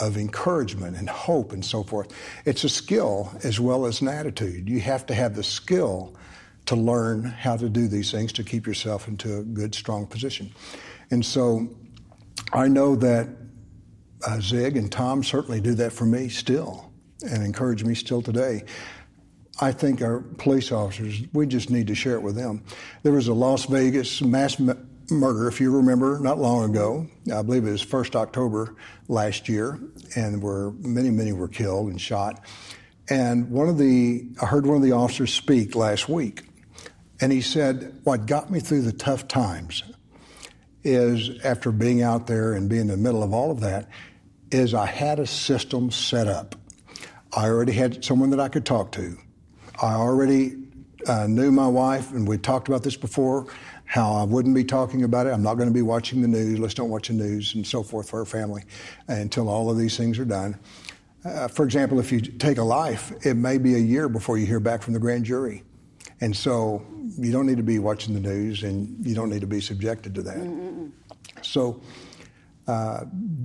of 0.00 0.16
encouragement 0.16 0.96
and 0.96 1.08
hope 1.08 1.52
and 1.52 1.64
so 1.64 1.82
forth. 1.82 2.12
It's 2.44 2.62
a 2.62 2.68
skill 2.68 3.32
as 3.42 3.58
well 3.58 3.86
as 3.86 4.00
an 4.00 4.08
attitude. 4.08 4.68
You 4.68 4.80
have 4.80 5.04
to 5.06 5.14
have 5.14 5.34
the 5.34 5.42
skill 5.42 6.14
to 6.68 6.76
learn 6.76 7.24
how 7.24 7.56
to 7.56 7.66
do 7.66 7.88
these 7.88 8.10
things 8.10 8.30
to 8.30 8.44
keep 8.44 8.66
yourself 8.66 9.08
into 9.08 9.38
a 9.38 9.42
good, 9.42 9.74
strong 9.74 10.06
position. 10.06 10.52
And 11.10 11.24
so 11.24 11.66
I 12.52 12.68
know 12.68 12.94
that 12.96 13.26
uh, 14.26 14.38
Zig 14.40 14.76
and 14.76 14.92
Tom 14.92 15.24
certainly 15.24 15.62
do 15.62 15.74
that 15.76 15.92
for 15.94 16.04
me 16.04 16.28
still 16.28 16.92
and 17.22 17.42
encourage 17.42 17.84
me 17.84 17.94
still 17.94 18.20
today. 18.20 18.64
I 19.62 19.72
think 19.72 20.02
our 20.02 20.20
police 20.20 20.70
officers, 20.70 21.22
we 21.32 21.46
just 21.46 21.70
need 21.70 21.86
to 21.86 21.94
share 21.94 22.16
it 22.16 22.22
with 22.22 22.36
them. 22.36 22.62
There 23.02 23.12
was 23.12 23.28
a 23.28 23.34
Las 23.34 23.64
Vegas 23.64 24.20
mass 24.20 24.60
murder, 25.10 25.48
if 25.48 25.62
you 25.62 25.74
remember, 25.74 26.20
not 26.20 26.38
long 26.38 26.68
ago. 26.68 27.06
I 27.34 27.40
believe 27.40 27.66
it 27.66 27.70
was 27.70 27.84
1st 27.84 28.14
October 28.14 28.76
last 29.08 29.48
year, 29.48 29.80
and 30.14 30.42
where 30.42 30.72
many, 30.72 31.10
many 31.10 31.32
were 31.32 31.48
killed 31.48 31.88
and 31.88 31.98
shot. 31.98 32.44
And 33.08 33.50
one 33.50 33.70
of 33.70 33.78
the, 33.78 34.28
I 34.42 34.44
heard 34.44 34.66
one 34.66 34.76
of 34.76 34.82
the 34.82 34.92
officers 34.92 35.32
speak 35.32 35.74
last 35.74 36.10
week, 36.10 36.42
and 37.20 37.32
he 37.32 37.40
said, 37.40 37.98
What 38.04 38.26
got 38.26 38.50
me 38.50 38.60
through 38.60 38.82
the 38.82 38.92
tough 38.92 39.28
times 39.28 39.82
is 40.84 41.40
after 41.44 41.72
being 41.72 42.02
out 42.02 42.26
there 42.26 42.54
and 42.54 42.68
being 42.68 42.82
in 42.82 42.88
the 42.88 42.96
middle 42.96 43.22
of 43.22 43.32
all 43.32 43.50
of 43.50 43.60
that, 43.60 43.88
is 44.50 44.74
I 44.74 44.86
had 44.86 45.18
a 45.18 45.26
system 45.26 45.90
set 45.90 46.26
up. 46.26 46.54
I 47.36 47.46
already 47.46 47.72
had 47.72 48.04
someone 48.04 48.30
that 48.30 48.40
I 48.40 48.48
could 48.48 48.64
talk 48.64 48.92
to. 48.92 49.16
I 49.82 49.94
already 49.94 50.56
uh, 51.06 51.26
knew 51.26 51.50
my 51.50 51.68
wife, 51.68 52.12
and 52.12 52.26
we 52.26 52.38
talked 52.38 52.68
about 52.68 52.82
this 52.82 52.96
before, 52.96 53.46
how 53.84 54.12
I 54.12 54.24
wouldn't 54.24 54.54
be 54.54 54.64
talking 54.64 55.04
about 55.04 55.26
it. 55.26 55.30
I'm 55.30 55.42
not 55.42 55.54
going 55.54 55.68
to 55.68 55.74
be 55.74 55.82
watching 55.82 56.22
the 56.22 56.28
news. 56.28 56.58
Let's 56.58 56.74
don't 56.74 56.90
watch 56.90 57.08
the 57.08 57.14
news 57.14 57.54
and 57.54 57.66
so 57.66 57.82
forth 57.82 58.10
for 58.10 58.20
our 58.20 58.24
family 58.24 58.64
until 59.08 59.48
all 59.48 59.70
of 59.70 59.78
these 59.78 59.96
things 59.96 60.18
are 60.18 60.24
done. 60.24 60.58
Uh, 61.24 61.48
for 61.48 61.64
example, 61.64 61.98
if 61.98 62.12
you 62.12 62.20
take 62.20 62.58
a 62.58 62.62
life, 62.62 63.12
it 63.26 63.34
may 63.34 63.58
be 63.58 63.74
a 63.74 63.78
year 63.78 64.08
before 64.08 64.38
you 64.38 64.46
hear 64.46 64.60
back 64.60 64.82
from 64.82 64.94
the 64.94 65.00
grand 65.00 65.24
jury. 65.24 65.64
And 66.20 66.36
so 66.36 66.84
you 67.16 67.32
don't 67.32 67.46
need 67.46 67.58
to 67.58 67.62
be 67.62 67.78
watching 67.78 68.14
the 68.14 68.20
news 68.20 68.62
and 68.62 69.06
you 69.06 69.14
don't 69.14 69.30
need 69.30 69.40
to 69.40 69.46
be 69.46 69.60
subjected 69.60 70.14
to 70.16 70.22
that. 70.22 70.36
Mm-mm. 70.36 70.90
So 71.42 71.80
uh, 72.66 73.04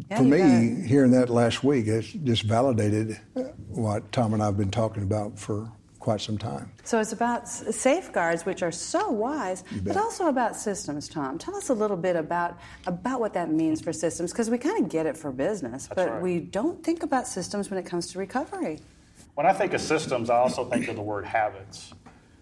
yeah, 0.09 0.17
for 0.17 0.23
me, 0.23 0.37
gotta... 0.37 0.87
hearing 0.87 1.11
that 1.11 1.29
last 1.29 1.63
week, 1.63 1.87
it 1.87 2.03
just 2.23 2.43
validated 2.43 3.19
what 3.69 4.11
Tom 4.11 4.33
and 4.33 4.43
I 4.43 4.47
have 4.47 4.57
been 4.57 4.71
talking 4.71 5.03
about 5.03 5.39
for 5.39 5.71
quite 5.99 6.19
some 6.19 6.37
time. 6.37 6.69
So 6.83 6.99
it's 6.99 7.13
about 7.13 7.47
safeguards, 7.47 8.45
which 8.45 8.61
are 8.61 8.73
so 8.73 9.09
wise, 9.09 9.63
but 9.83 9.95
also 9.95 10.27
about 10.27 10.57
systems. 10.57 11.07
Tom, 11.07 11.37
tell 11.37 11.55
us 11.55 11.69
a 11.69 11.73
little 11.73 11.95
bit 11.95 12.17
about 12.17 12.57
about 12.85 13.21
what 13.21 13.33
that 13.35 13.49
means 13.49 13.79
for 13.79 13.93
systems, 13.93 14.33
because 14.33 14.49
we 14.49 14.57
kind 14.57 14.83
of 14.83 14.91
get 14.91 15.05
it 15.05 15.15
for 15.15 15.31
business, 15.31 15.87
That's 15.87 15.95
but 15.95 16.11
right. 16.11 16.21
we 16.21 16.39
don't 16.41 16.83
think 16.83 17.03
about 17.03 17.25
systems 17.25 17.69
when 17.69 17.79
it 17.79 17.85
comes 17.85 18.11
to 18.11 18.19
recovery. 18.19 18.81
When 19.35 19.45
I 19.45 19.53
think 19.53 19.73
of 19.73 19.79
systems, 19.79 20.29
I 20.29 20.35
also 20.35 20.65
think 20.65 20.89
of 20.89 20.97
the 20.97 21.01
word 21.01 21.23
habits. 21.23 21.93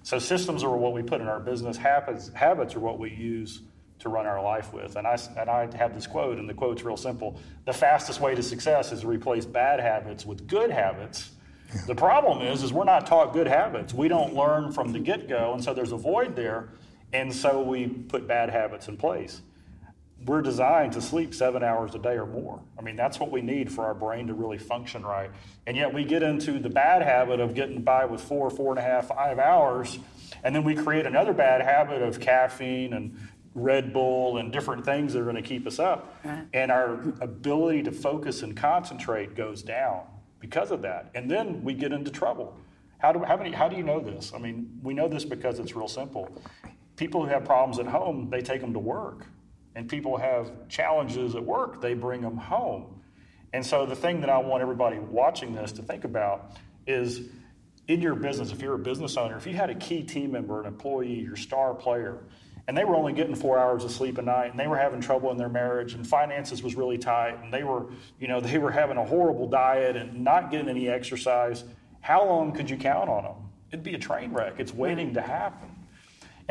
So 0.03 0.19
systems 0.19 0.63
are 0.63 0.75
what 0.75 0.93
we 0.93 1.03
put 1.03 1.21
in 1.21 1.27
our 1.27 1.39
business. 1.39 1.77
Habits, 1.77 2.29
habits 2.33 2.75
are 2.75 2.79
what 2.79 2.99
we 2.99 3.11
use 3.11 3.61
to 3.99 4.09
run 4.09 4.25
our 4.25 4.41
life 4.41 4.73
with. 4.73 4.95
And 4.95 5.05
I, 5.05 5.17
and 5.37 5.49
I 5.49 5.75
have 5.77 5.93
this 5.93 6.07
quote, 6.07 6.39
and 6.39 6.49
the 6.49 6.53
quote's 6.53 6.83
real 6.83 6.97
simple. 6.97 7.39
The 7.65 7.73
fastest 7.73 8.19
way 8.19 8.33
to 8.33 8.41
success 8.41 8.91
is 8.91 9.01
to 9.01 9.07
replace 9.07 9.45
bad 9.45 9.79
habits 9.79 10.25
with 10.25 10.47
good 10.47 10.71
habits. 10.71 11.31
The 11.87 11.95
problem 11.95 12.41
is, 12.41 12.63
is 12.63 12.73
we're 12.73 12.83
not 12.83 13.05
taught 13.05 13.31
good 13.31 13.47
habits. 13.47 13.93
We 13.93 14.07
don't 14.07 14.33
learn 14.33 14.71
from 14.71 14.91
the 14.91 14.99
get-go, 14.99 15.53
and 15.53 15.63
so 15.63 15.73
there's 15.73 15.91
a 15.91 15.97
void 15.97 16.35
there, 16.35 16.69
and 17.13 17.33
so 17.33 17.61
we 17.61 17.87
put 17.87 18.27
bad 18.27 18.49
habits 18.49 18.87
in 18.87 18.97
place 18.97 19.41
we're 20.25 20.41
designed 20.41 20.93
to 20.93 21.01
sleep 21.01 21.34
seven 21.34 21.63
hours 21.63 21.95
a 21.95 21.99
day 21.99 22.15
or 22.15 22.25
more. 22.25 22.60
I 22.77 22.81
mean, 22.81 22.95
that's 22.95 23.19
what 23.19 23.31
we 23.31 23.41
need 23.41 23.71
for 23.71 23.86
our 23.86 23.93
brain 23.93 24.27
to 24.27 24.34
really 24.34 24.57
function 24.57 25.03
right. 25.03 25.31
And 25.65 25.75
yet 25.75 25.93
we 25.93 26.03
get 26.03 26.21
into 26.21 26.60
the 26.60 26.69
bad 26.69 27.01
habit 27.01 27.39
of 27.39 27.55
getting 27.55 27.81
by 27.81 28.05
with 28.05 28.21
four, 28.21 28.49
four 28.49 28.71
and 28.71 28.79
a 28.79 28.84
half, 28.84 29.07
five 29.07 29.39
hours, 29.39 29.97
and 30.43 30.55
then 30.55 30.63
we 30.63 30.75
create 30.75 31.05
another 31.05 31.34
bad 31.34 31.62
habit 31.62 32.01
of 32.01 32.19
caffeine 32.19 32.93
and 32.93 33.17
Red 33.53 33.93
Bull 33.93 34.38
and 34.38 34.51
different 34.51 34.86
things 34.86 35.13
that 35.13 35.19
are 35.19 35.23
going 35.23 35.36
to 35.36 35.41
keep 35.41 35.67
us 35.67 35.79
up. 35.79 36.19
Right. 36.23 36.45
And 36.53 36.71
our 36.71 36.93
ability 37.19 37.84
to 37.84 37.91
focus 37.91 38.43
and 38.43 38.55
concentrate 38.55 39.36
goes 39.36 39.62
down 39.62 40.03
because 40.39 40.71
of 40.71 40.81
that. 40.84 41.12
And 41.15 41.29
then 41.29 41.63
we 41.63 41.73
get 41.73 41.91
into 41.91 42.12
trouble. 42.12 42.57
How 42.99 43.12
do, 43.12 43.23
how, 43.23 43.36
many, 43.36 43.51
how 43.51 43.67
do 43.67 43.75
you 43.75 43.84
know 43.84 43.99
this? 43.99 44.31
I 44.34 44.38
mean, 44.38 44.79
we 44.84 44.93
know 44.93 45.07
this 45.07 45.25
because 45.25 45.60
it's 45.60 45.75
real 45.75 45.88
simple. 45.88 46.29
People 46.95 47.23
who 47.23 47.29
have 47.29 47.43
problems 47.43 47.79
at 47.79 47.88
home, 47.88 48.29
they 48.29 48.41
take 48.41 48.62
them 48.62 48.73
to 48.73 48.79
work 48.79 49.25
and 49.75 49.88
people 49.88 50.17
have 50.17 50.67
challenges 50.67 51.36
at 51.36 51.43
work, 51.43 51.81
they 51.81 51.93
bring 51.93 52.21
them 52.21 52.38
home. 52.38 53.01
And 53.53 53.65
so 53.65 53.86
the 53.86 53.95
thing 53.95 54.21
that 54.21 54.29
I 54.29 54.38
want 54.38 54.62
everybody 54.62 54.99
watching 54.99 55.53
this 55.53 55.73
to 55.73 55.81
think 55.81 56.03
about 56.03 56.51
is 56.88 57.21
in 57.88 58.01
your 58.01 58.15
business, 58.15 58.51
if 58.51 58.62
you're 58.62 58.75
a 58.75 58.79
business 58.79 59.17
owner, 59.17 59.38
if 59.38 59.45
you 59.45 59.53
had 59.53 59.69
a 59.69 59.75
key 59.75 60.03
team 60.03 60.31
member, 60.31 60.62
an 60.62 60.67
employee, 60.67 61.19
your 61.19 61.36
star 61.36 61.73
player, 61.73 62.19
and 62.67 62.77
they 62.77 62.86
were 62.86 62.95
only 62.95 63.12
getting 63.12 63.36
four 63.36 63.60
hours 63.60 63.84
of 63.84 63.91
sleep 63.91 64.17
a 64.17 64.21
night 64.21 64.51
and 64.51 64.60
they 64.60 64.67
were 64.67 64.77
having 64.77 65.01
trouble 65.01 65.31
in 65.31 65.38
their 65.38 65.49
marriage 65.49 65.93
and 65.93 66.07
finances 66.07 66.62
was 66.63 66.75
really 66.75 66.97
tight 66.97 67.38
and 67.43 67.53
they 67.53 67.63
were, 67.63 67.88
you 68.19 68.27
know, 68.27 68.39
they 68.41 68.57
were 68.57 68.71
having 68.71 68.97
a 68.97 69.05
horrible 69.05 69.47
diet 69.47 69.95
and 69.95 70.23
not 70.23 70.51
getting 70.51 70.69
any 70.69 70.88
exercise, 70.88 71.63
how 72.01 72.25
long 72.25 72.51
could 72.51 72.69
you 72.69 72.77
count 72.77 73.10
on 73.10 73.23
them? 73.23 73.36
It'd 73.71 73.84
be 73.84 73.93
a 73.93 73.99
train 73.99 74.34
wreck. 74.34 74.55
It's 74.60 74.73
waiting 74.73 75.13
to 75.13 75.21
happen. 75.21 75.70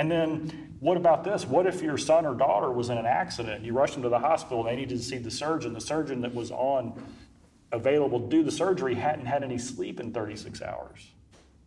And 0.01 0.11
then 0.11 0.77
what 0.81 0.97
about 0.97 1.25
this? 1.25 1.45
What 1.45 1.67
if 1.67 1.83
your 1.83 1.99
son 1.99 2.25
or 2.25 2.35
daughter 2.35 2.73
was 2.73 2.89
in 2.89 2.97
an 2.97 3.05
accident? 3.05 3.67
You 3.67 3.75
rushed 3.75 3.93
them 3.93 4.03
to 4.05 4.09
the 4.09 4.19
hospital 4.19 4.61
and 4.61 4.71
they 4.71 4.81
needed 4.81 4.97
to 4.97 5.05
see 5.05 5.19
the 5.19 5.31
surgeon. 5.31 5.75
The 5.75 5.81
surgeon 5.83 6.23
that 6.23 6.35
was 6.35 6.51
on 6.51 7.05
available 7.71 8.19
to 8.19 8.27
do 8.27 8.43
the 8.43 8.51
surgery 8.51 8.95
hadn't 8.95 9.27
had 9.27 9.45
any 9.45 9.59
sleep 9.59 10.01
in 10.01 10.11
36 10.11 10.63
hours. 10.63 11.07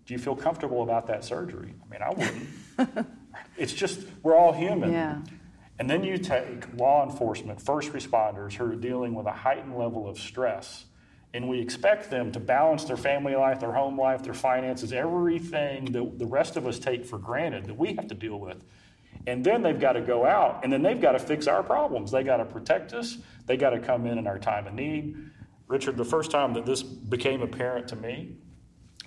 Do 0.07 0.15
you 0.15 0.19
feel 0.19 0.35
comfortable 0.35 0.81
about 0.81 1.05
that 1.07 1.23
surgery? 1.23 1.75
I 1.79 1.91
mean, 1.91 2.01
I 2.01 2.09
wouldn't. 2.09 3.07
it's 3.57 3.71
just, 3.71 3.99
we're 4.23 4.35
all 4.35 4.51
human. 4.51 4.91
Yeah. 4.91 5.19
And 5.77 5.87
then 5.87 6.03
you 6.03 6.17
take 6.17 6.73
law 6.75 7.07
enforcement, 7.07 7.61
first 7.61 7.93
responders 7.93 8.53
who 8.53 8.65
are 8.65 8.75
dealing 8.75 9.13
with 9.13 9.27
a 9.27 9.31
heightened 9.31 9.77
level 9.77 10.09
of 10.09 10.17
stress 10.17 10.85
and 11.33 11.47
we 11.47 11.59
expect 11.59 12.11
them 12.11 12.31
to 12.31 12.39
balance 12.39 12.83
their 12.83 12.97
family 12.97 13.35
life, 13.35 13.59
their 13.59 13.71
home 13.71 13.99
life, 13.99 14.23
their 14.23 14.35
finances, 14.35 14.93
everything 14.93 15.85
that 15.85 16.19
the 16.19 16.27
rest 16.27 16.57
of 16.57 16.67
us 16.67 16.77
take 16.77 17.05
for 17.05 17.17
granted 17.17 17.65
that 17.65 17.77
we 17.77 17.93
have 17.95 18.07
to 18.07 18.15
deal 18.15 18.39
with. 18.39 18.63
And 19.25 19.43
then 19.43 19.63
they've 19.63 19.79
got 19.79 19.93
to 19.93 20.01
go 20.01 20.25
out 20.25 20.63
and 20.63 20.71
then 20.71 20.83
they've 20.83 20.99
got 20.99 21.13
to 21.13 21.19
fix 21.19 21.47
our 21.47 21.63
problems. 21.63 22.11
They 22.11 22.23
got 22.23 22.37
to 22.37 22.45
protect 22.45 22.93
us. 22.93 23.17
They 23.45 23.57
got 23.57 23.71
to 23.71 23.79
come 23.79 24.05
in 24.05 24.17
in 24.17 24.27
our 24.27 24.37
time 24.37 24.67
of 24.67 24.73
need. 24.73 25.17
Richard, 25.67 25.97
the 25.97 26.05
first 26.05 26.29
time 26.29 26.53
that 26.53 26.65
this 26.65 26.83
became 26.83 27.41
apparent 27.41 27.87
to 27.87 27.95
me, 27.95 28.37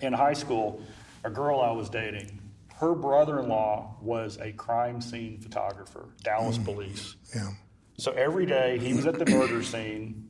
in 0.00 0.12
high 0.12 0.32
school, 0.32 0.82
a 1.24 1.30
girl 1.30 1.60
I 1.60 1.70
was 1.70 1.88
dating, 1.88 2.40
her 2.76 2.94
brother 2.94 3.40
in 3.40 3.48
law 3.48 3.96
was 4.02 4.38
a 4.40 4.52
crime 4.52 5.00
scene 5.00 5.38
photographer, 5.40 6.08
Dallas 6.22 6.58
mm. 6.58 6.64
police. 6.64 7.16
Yeah. 7.34 7.50
So 7.98 8.12
every 8.12 8.46
day 8.46 8.78
he 8.78 8.92
was 8.94 9.06
at 9.06 9.18
the 9.18 9.30
murder 9.30 9.62
scene 9.62 10.28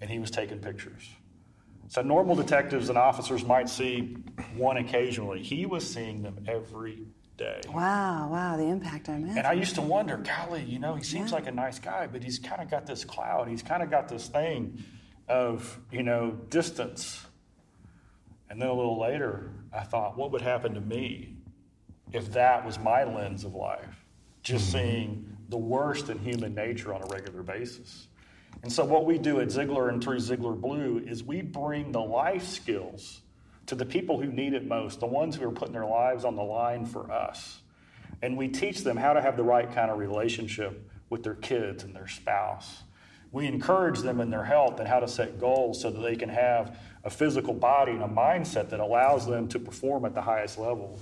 and 0.00 0.08
he 0.08 0.18
was 0.18 0.30
taking 0.30 0.58
pictures. 0.58 1.10
So 1.92 2.00
normal 2.00 2.34
detectives 2.34 2.88
and 2.88 2.96
officers 2.96 3.44
might 3.44 3.68
see 3.68 4.16
one 4.56 4.78
occasionally. 4.78 5.42
He 5.42 5.66
was 5.66 5.86
seeing 5.86 6.22
them 6.22 6.42
every 6.48 7.02
day. 7.36 7.60
Wow, 7.68 8.30
wow, 8.30 8.56
the 8.56 8.62
impact 8.62 9.10
I 9.10 9.20
that. 9.20 9.36
And 9.36 9.46
I 9.46 9.52
used 9.52 9.74
to 9.74 9.82
wonder, 9.82 10.16
golly, 10.16 10.62
you 10.62 10.78
know, 10.78 10.94
he 10.94 11.02
seems 11.02 11.32
yeah. 11.32 11.34
like 11.34 11.48
a 11.48 11.52
nice 11.52 11.78
guy, 11.78 12.06
but 12.06 12.24
he's 12.24 12.38
kind 12.38 12.62
of 12.62 12.70
got 12.70 12.86
this 12.86 13.04
cloud. 13.04 13.46
He's 13.46 13.62
kind 13.62 13.82
of 13.82 13.90
got 13.90 14.08
this 14.08 14.28
thing 14.28 14.82
of, 15.28 15.78
you 15.90 16.02
know, 16.02 16.30
distance. 16.48 17.26
And 18.48 18.58
then 18.58 18.68
a 18.68 18.74
little 18.74 18.98
later, 18.98 19.50
I 19.70 19.80
thought, 19.80 20.16
what 20.16 20.32
would 20.32 20.40
happen 20.40 20.72
to 20.72 20.80
me 20.80 21.36
if 22.10 22.32
that 22.32 22.64
was 22.64 22.78
my 22.78 23.04
lens 23.04 23.44
of 23.44 23.54
life? 23.54 24.02
Just 24.42 24.74
mm-hmm. 24.74 24.78
seeing 24.78 25.36
the 25.50 25.58
worst 25.58 26.08
in 26.08 26.18
human 26.20 26.54
nature 26.54 26.94
on 26.94 27.02
a 27.02 27.06
regular 27.08 27.42
basis. 27.42 28.08
And 28.62 28.72
so, 28.72 28.84
what 28.84 29.04
we 29.04 29.18
do 29.18 29.40
at 29.40 29.48
Ziglar 29.48 29.88
and 29.88 30.02
through 30.02 30.18
Ziglar 30.18 30.58
Blue 30.58 31.02
is 31.04 31.24
we 31.24 31.42
bring 31.42 31.92
the 31.92 32.00
life 32.00 32.46
skills 32.46 33.20
to 33.66 33.74
the 33.74 33.84
people 33.84 34.20
who 34.20 34.30
need 34.30 34.54
it 34.54 34.66
most, 34.66 35.00
the 35.00 35.06
ones 35.06 35.36
who 35.36 35.48
are 35.48 35.52
putting 35.52 35.72
their 35.72 35.86
lives 35.86 36.24
on 36.24 36.36
the 36.36 36.42
line 36.42 36.86
for 36.86 37.10
us. 37.10 37.60
And 38.22 38.36
we 38.36 38.48
teach 38.48 38.84
them 38.84 38.96
how 38.96 39.14
to 39.14 39.20
have 39.20 39.36
the 39.36 39.42
right 39.42 39.72
kind 39.72 39.90
of 39.90 39.98
relationship 39.98 40.88
with 41.10 41.24
their 41.24 41.34
kids 41.34 41.82
and 41.82 41.94
their 41.94 42.06
spouse. 42.06 42.82
We 43.32 43.46
encourage 43.46 44.00
them 44.00 44.20
in 44.20 44.30
their 44.30 44.44
health 44.44 44.78
and 44.78 44.88
how 44.88 45.00
to 45.00 45.08
set 45.08 45.40
goals 45.40 45.80
so 45.80 45.90
that 45.90 46.00
they 46.00 46.16
can 46.16 46.28
have 46.28 46.78
a 47.02 47.10
physical 47.10 47.54
body 47.54 47.92
and 47.92 48.02
a 48.02 48.08
mindset 48.08 48.70
that 48.70 48.78
allows 48.78 49.26
them 49.26 49.48
to 49.48 49.58
perform 49.58 50.04
at 50.04 50.14
the 50.14 50.22
highest 50.22 50.58
level 50.58 50.98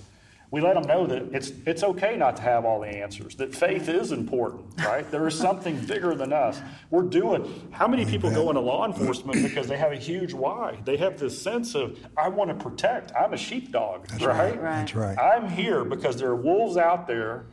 we 0.51 0.61
let 0.61 0.75
them 0.75 0.83
know 0.83 1.07
that 1.07 1.33
it's, 1.33 1.53
it's 1.65 1.85
okay 1.85 2.17
not 2.17 2.37
to 2.37 2.43
have 2.43 2.65
all 2.65 2.81
the 2.81 2.89
answers, 2.89 3.37
that 3.37 3.55
faith 3.55 3.89
is 3.89 4.11
important, 4.11 4.65
right? 4.79 5.09
There 5.09 5.27
is 5.29 5.39
something 5.39 5.79
bigger 5.87 6.15
than 6.15 6.33
us. 6.33 6.61
We're 6.91 7.03
doing, 7.03 7.69
how 7.71 7.87
many 7.87 8.05
people 8.05 8.31
go 8.31 8.49
into 8.51 8.61
law 8.61 8.85
enforcement 8.85 9.43
because 9.43 9.69
they 9.69 9.77
have 9.77 9.93
a 9.93 9.97
huge 9.97 10.33
why? 10.33 10.81
They 10.85 10.97
have 10.97 11.19
this 11.21 11.41
sense 11.41 11.77
of, 11.77 11.99
I 12.17 12.29
want 12.29 12.51
to 12.51 12.57
protect. 12.57 13.13
I'm 13.15 13.33
a 13.33 13.37
sheepdog, 13.37 14.09
That's 14.09 14.25
right? 14.25 14.61
right? 14.61 14.61
That's 14.61 14.95
right. 14.95 15.19
I'm 15.19 15.49
here 15.49 15.85
because 15.85 16.17
there 16.17 16.31
are 16.31 16.37
wolves 16.37 16.77
out 16.77 17.07
there, 17.07 17.47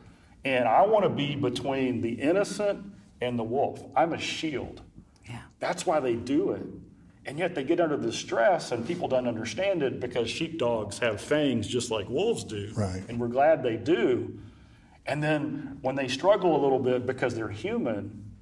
and 0.44 0.66
I 0.68 0.84
want 0.84 1.04
to 1.04 1.10
be 1.10 1.36
between 1.36 2.00
the 2.00 2.12
innocent 2.12 2.84
and 3.20 3.38
the 3.38 3.44
wolf. 3.44 3.80
I'm 3.94 4.12
a 4.12 4.18
shield. 4.18 4.82
Yeah. 5.28 5.42
That's 5.60 5.86
why 5.86 6.00
they 6.00 6.14
do 6.14 6.50
it. 6.52 6.62
And 7.28 7.38
yet 7.38 7.54
they 7.54 7.62
get 7.62 7.78
under 7.78 7.98
the 7.98 8.10
stress, 8.10 8.72
and 8.72 8.86
people 8.86 9.06
don't 9.06 9.28
understand 9.28 9.82
it 9.82 10.00
because 10.00 10.30
sheepdogs 10.30 10.98
have 11.00 11.20
fangs 11.20 11.68
just 11.68 11.90
like 11.90 12.08
wolves 12.08 12.42
do. 12.42 12.72
Right. 12.74 13.02
And 13.06 13.20
we're 13.20 13.28
glad 13.28 13.62
they 13.62 13.76
do. 13.76 14.38
And 15.04 15.22
then 15.22 15.76
when 15.82 15.94
they 15.94 16.08
struggle 16.08 16.58
a 16.58 16.60
little 16.62 16.78
bit 16.78 17.04
because 17.04 17.34
they're 17.34 17.50
human, 17.50 18.32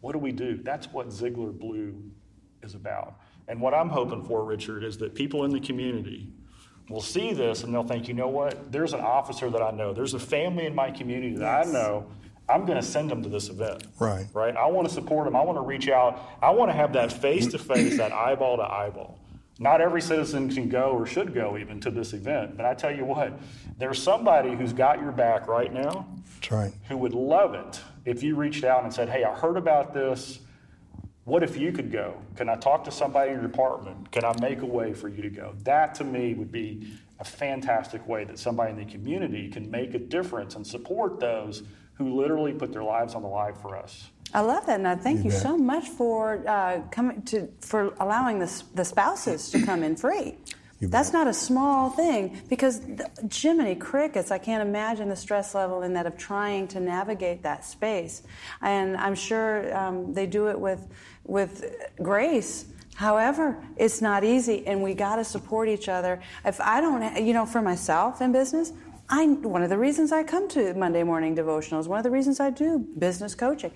what 0.00 0.12
do 0.12 0.20
we 0.20 0.30
do? 0.30 0.60
That's 0.62 0.86
what 0.92 1.08
Ziglar 1.08 1.58
Blue 1.58 2.00
is 2.62 2.76
about. 2.76 3.18
And 3.48 3.60
what 3.60 3.74
I'm 3.74 3.88
hoping 3.88 4.22
for, 4.22 4.44
Richard, 4.44 4.84
is 4.84 4.96
that 4.98 5.16
people 5.16 5.44
in 5.44 5.50
the 5.50 5.58
community 5.58 6.32
will 6.88 7.02
see 7.02 7.32
this 7.32 7.64
and 7.64 7.74
they'll 7.74 7.82
think, 7.82 8.06
you 8.06 8.14
know 8.14 8.28
what? 8.28 8.70
There's 8.70 8.92
an 8.92 9.00
officer 9.00 9.50
that 9.50 9.60
I 9.60 9.72
know. 9.72 9.92
There's 9.92 10.14
a 10.14 10.20
family 10.20 10.66
in 10.66 10.74
my 10.74 10.92
community 10.92 11.34
that 11.34 11.66
yes. 11.66 11.68
I 11.68 11.72
know 11.72 12.06
I'm 12.48 12.64
going 12.64 12.80
to 12.80 12.86
send 12.86 13.10
them 13.10 13.22
to 13.22 13.28
this 13.28 13.48
event. 13.48 13.84
Right. 13.98 14.26
Right. 14.32 14.56
I 14.56 14.66
want 14.66 14.88
to 14.88 14.94
support 14.94 15.24
them. 15.24 15.34
I 15.34 15.42
want 15.42 15.58
to 15.58 15.62
reach 15.62 15.88
out. 15.88 16.20
I 16.40 16.50
want 16.50 16.70
to 16.70 16.76
have 16.76 16.92
that 16.92 17.12
face 17.12 17.46
to 17.48 17.58
face, 17.58 17.96
that 17.96 18.12
eyeball 18.12 18.58
to 18.58 18.62
eyeball. 18.62 19.18
Not 19.58 19.80
every 19.80 20.02
citizen 20.02 20.50
can 20.50 20.68
go 20.68 20.90
or 20.90 21.06
should 21.06 21.32
go 21.32 21.56
even 21.56 21.80
to 21.80 21.90
this 21.90 22.12
event. 22.12 22.56
But 22.56 22.66
I 22.66 22.74
tell 22.74 22.94
you 22.94 23.04
what, 23.04 23.32
there's 23.78 24.02
somebody 24.02 24.54
who's 24.54 24.72
got 24.72 25.00
your 25.00 25.12
back 25.12 25.48
right 25.48 25.72
now. 25.72 26.06
That's 26.34 26.52
right. 26.52 26.72
Who 26.88 26.98
would 26.98 27.14
love 27.14 27.54
it 27.54 27.80
if 28.04 28.22
you 28.22 28.36
reached 28.36 28.64
out 28.64 28.84
and 28.84 28.92
said, 28.92 29.08
"Hey, 29.08 29.24
I 29.24 29.34
heard 29.34 29.56
about 29.56 29.94
this. 29.94 30.40
What 31.24 31.42
if 31.42 31.56
you 31.56 31.72
could 31.72 31.90
go? 31.90 32.20
Can 32.36 32.48
I 32.48 32.54
talk 32.56 32.84
to 32.84 32.90
somebody 32.90 33.32
in 33.32 33.40
your 33.40 33.48
department? 33.48 34.12
Can 34.12 34.24
I 34.24 34.38
make 34.40 34.60
a 34.60 34.66
way 34.66 34.92
for 34.92 35.08
you 35.08 35.22
to 35.22 35.30
go?" 35.30 35.54
That 35.64 35.94
to 35.96 36.04
me 36.04 36.34
would 36.34 36.52
be 36.52 36.92
a 37.18 37.24
fantastic 37.24 38.06
way 38.06 38.24
that 38.24 38.38
somebody 38.38 38.72
in 38.72 38.78
the 38.78 38.84
community 38.84 39.48
can 39.48 39.70
make 39.70 39.94
a 39.94 39.98
difference 39.98 40.54
and 40.54 40.66
support 40.66 41.18
those 41.18 41.62
who 41.98 42.20
literally 42.20 42.52
put 42.52 42.72
their 42.72 42.84
lives 42.84 43.14
on 43.14 43.22
the 43.22 43.28
line 43.28 43.54
for 43.54 43.76
us. 43.76 44.10
I 44.34 44.40
love 44.40 44.66
that, 44.66 44.78
and 44.78 44.88
I 44.88 44.96
thank 44.96 45.18
you, 45.18 45.26
you 45.26 45.30
so 45.30 45.56
much 45.56 45.88
for 45.88 46.46
uh, 46.48 46.82
coming 46.90 47.22
to 47.22 47.48
for 47.60 47.94
allowing 48.00 48.38
the, 48.38 48.62
the 48.74 48.84
spouses 48.84 49.50
to 49.50 49.64
come 49.64 49.82
in 49.82 49.96
free. 49.96 50.36
That's 50.80 51.12
not 51.12 51.26
a 51.26 51.32
small 51.32 51.88
thing 51.88 52.42
because 52.50 52.80
the, 52.80 53.10
Jiminy 53.32 53.76
Crickets, 53.76 54.30
I 54.30 54.38
can't 54.38 54.66
imagine 54.66 55.08
the 55.08 55.16
stress 55.16 55.54
level 55.54 55.82
in 55.82 55.94
that 55.94 56.06
of 56.06 56.18
trying 56.18 56.68
to 56.68 56.80
navigate 56.80 57.42
that 57.44 57.64
space. 57.64 58.22
And 58.60 58.96
I'm 58.96 59.14
sure 59.14 59.74
um, 59.74 60.12
they 60.12 60.26
do 60.26 60.48
it 60.48 60.60
with, 60.60 60.86
with 61.24 61.64
grace. 62.02 62.66
However, 62.94 63.62
it's 63.76 64.02
not 64.02 64.22
easy, 64.24 64.66
and 64.66 64.82
we 64.82 64.94
got 64.94 65.16
to 65.16 65.24
support 65.24 65.68
each 65.68 65.88
other. 65.88 66.20
If 66.44 66.60
I 66.60 66.80
don't, 66.80 67.24
you 67.24 67.32
know, 67.32 67.46
for 67.46 67.62
myself 67.62 68.20
in 68.20 68.32
business, 68.32 68.72
I, 69.08 69.26
one 69.26 69.62
of 69.62 69.70
the 69.70 69.78
reasons 69.78 70.12
I 70.12 70.24
come 70.24 70.48
to 70.48 70.74
Monday 70.74 71.02
morning 71.02 71.36
devotionals, 71.36 71.86
one 71.86 71.98
of 71.98 72.04
the 72.04 72.10
reasons 72.10 72.40
I 72.40 72.50
do 72.50 72.78
business 72.98 73.34
coaching, 73.34 73.72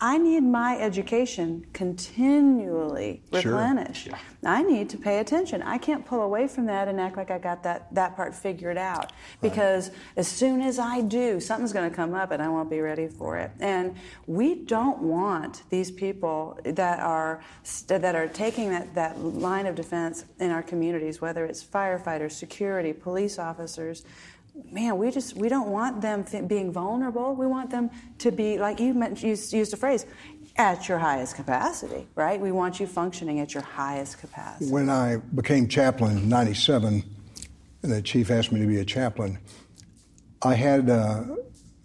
I 0.00 0.18
need 0.18 0.40
my 0.40 0.76
education 0.78 1.64
continually 1.72 3.22
replenished. 3.32 4.08
Sure. 4.08 4.18
Yeah. 4.42 4.52
I 4.52 4.62
need 4.62 4.90
to 4.90 4.98
pay 4.98 5.20
attention. 5.20 5.62
I 5.62 5.78
can't 5.78 6.04
pull 6.04 6.20
away 6.20 6.48
from 6.48 6.66
that 6.66 6.88
and 6.88 7.00
act 7.00 7.16
like 7.16 7.30
I 7.30 7.38
got 7.38 7.62
that, 7.62 7.94
that 7.94 8.16
part 8.16 8.34
figured 8.34 8.76
out. 8.76 9.12
Because 9.40 9.88
right. 9.88 9.98
as 10.16 10.28
soon 10.28 10.60
as 10.60 10.78
I 10.78 11.00
do, 11.00 11.38
something's 11.38 11.72
going 11.72 11.88
to 11.88 11.94
come 11.94 12.12
up 12.12 12.32
and 12.32 12.42
I 12.42 12.48
won't 12.48 12.68
be 12.68 12.80
ready 12.80 13.06
for 13.06 13.38
it. 13.38 13.52
And 13.60 13.94
we 14.26 14.56
don't 14.56 14.98
want 14.98 15.62
these 15.70 15.90
people 15.92 16.58
that 16.64 16.98
are 16.98 17.40
that 17.86 18.14
are 18.14 18.28
taking 18.28 18.70
that, 18.70 18.94
that 18.96 19.18
line 19.20 19.66
of 19.66 19.76
defense 19.76 20.24
in 20.40 20.50
our 20.50 20.62
communities, 20.62 21.20
whether 21.20 21.46
it's 21.46 21.64
firefighters, 21.64 22.32
security, 22.32 22.92
police 22.92 23.38
officers, 23.38 24.04
man, 24.70 24.98
we 24.98 25.10
just 25.10 25.36
we 25.36 25.48
don't 25.48 25.68
want 25.68 26.00
them 26.00 26.24
being 26.46 26.72
vulnerable. 26.72 27.34
We 27.34 27.46
want 27.46 27.70
them 27.70 27.90
to 28.18 28.30
be 28.30 28.58
like 28.58 28.80
you 28.80 28.94
used, 29.16 29.52
used 29.52 29.72
a 29.72 29.76
phrase 29.76 30.06
at 30.56 30.88
your 30.88 30.98
highest 30.98 31.36
capacity, 31.36 32.06
right? 32.14 32.40
We 32.40 32.52
want 32.52 32.78
you 32.78 32.86
functioning 32.86 33.40
at 33.40 33.54
your 33.54 33.62
highest 33.62 34.18
capacity. 34.18 34.70
When 34.70 34.88
I 34.88 35.16
became 35.16 35.68
chaplain 35.68 36.18
in 36.18 36.28
'97, 36.28 37.04
and 37.82 37.92
the 37.92 38.02
chief 38.02 38.30
asked 38.30 38.52
me 38.52 38.60
to 38.60 38.66
be 38.66 38.78
a 38.78 38.84
chaplain, 38.84 39.38
I 40.42 40.54
had 40.54 40.90
uh, 40.90 41.24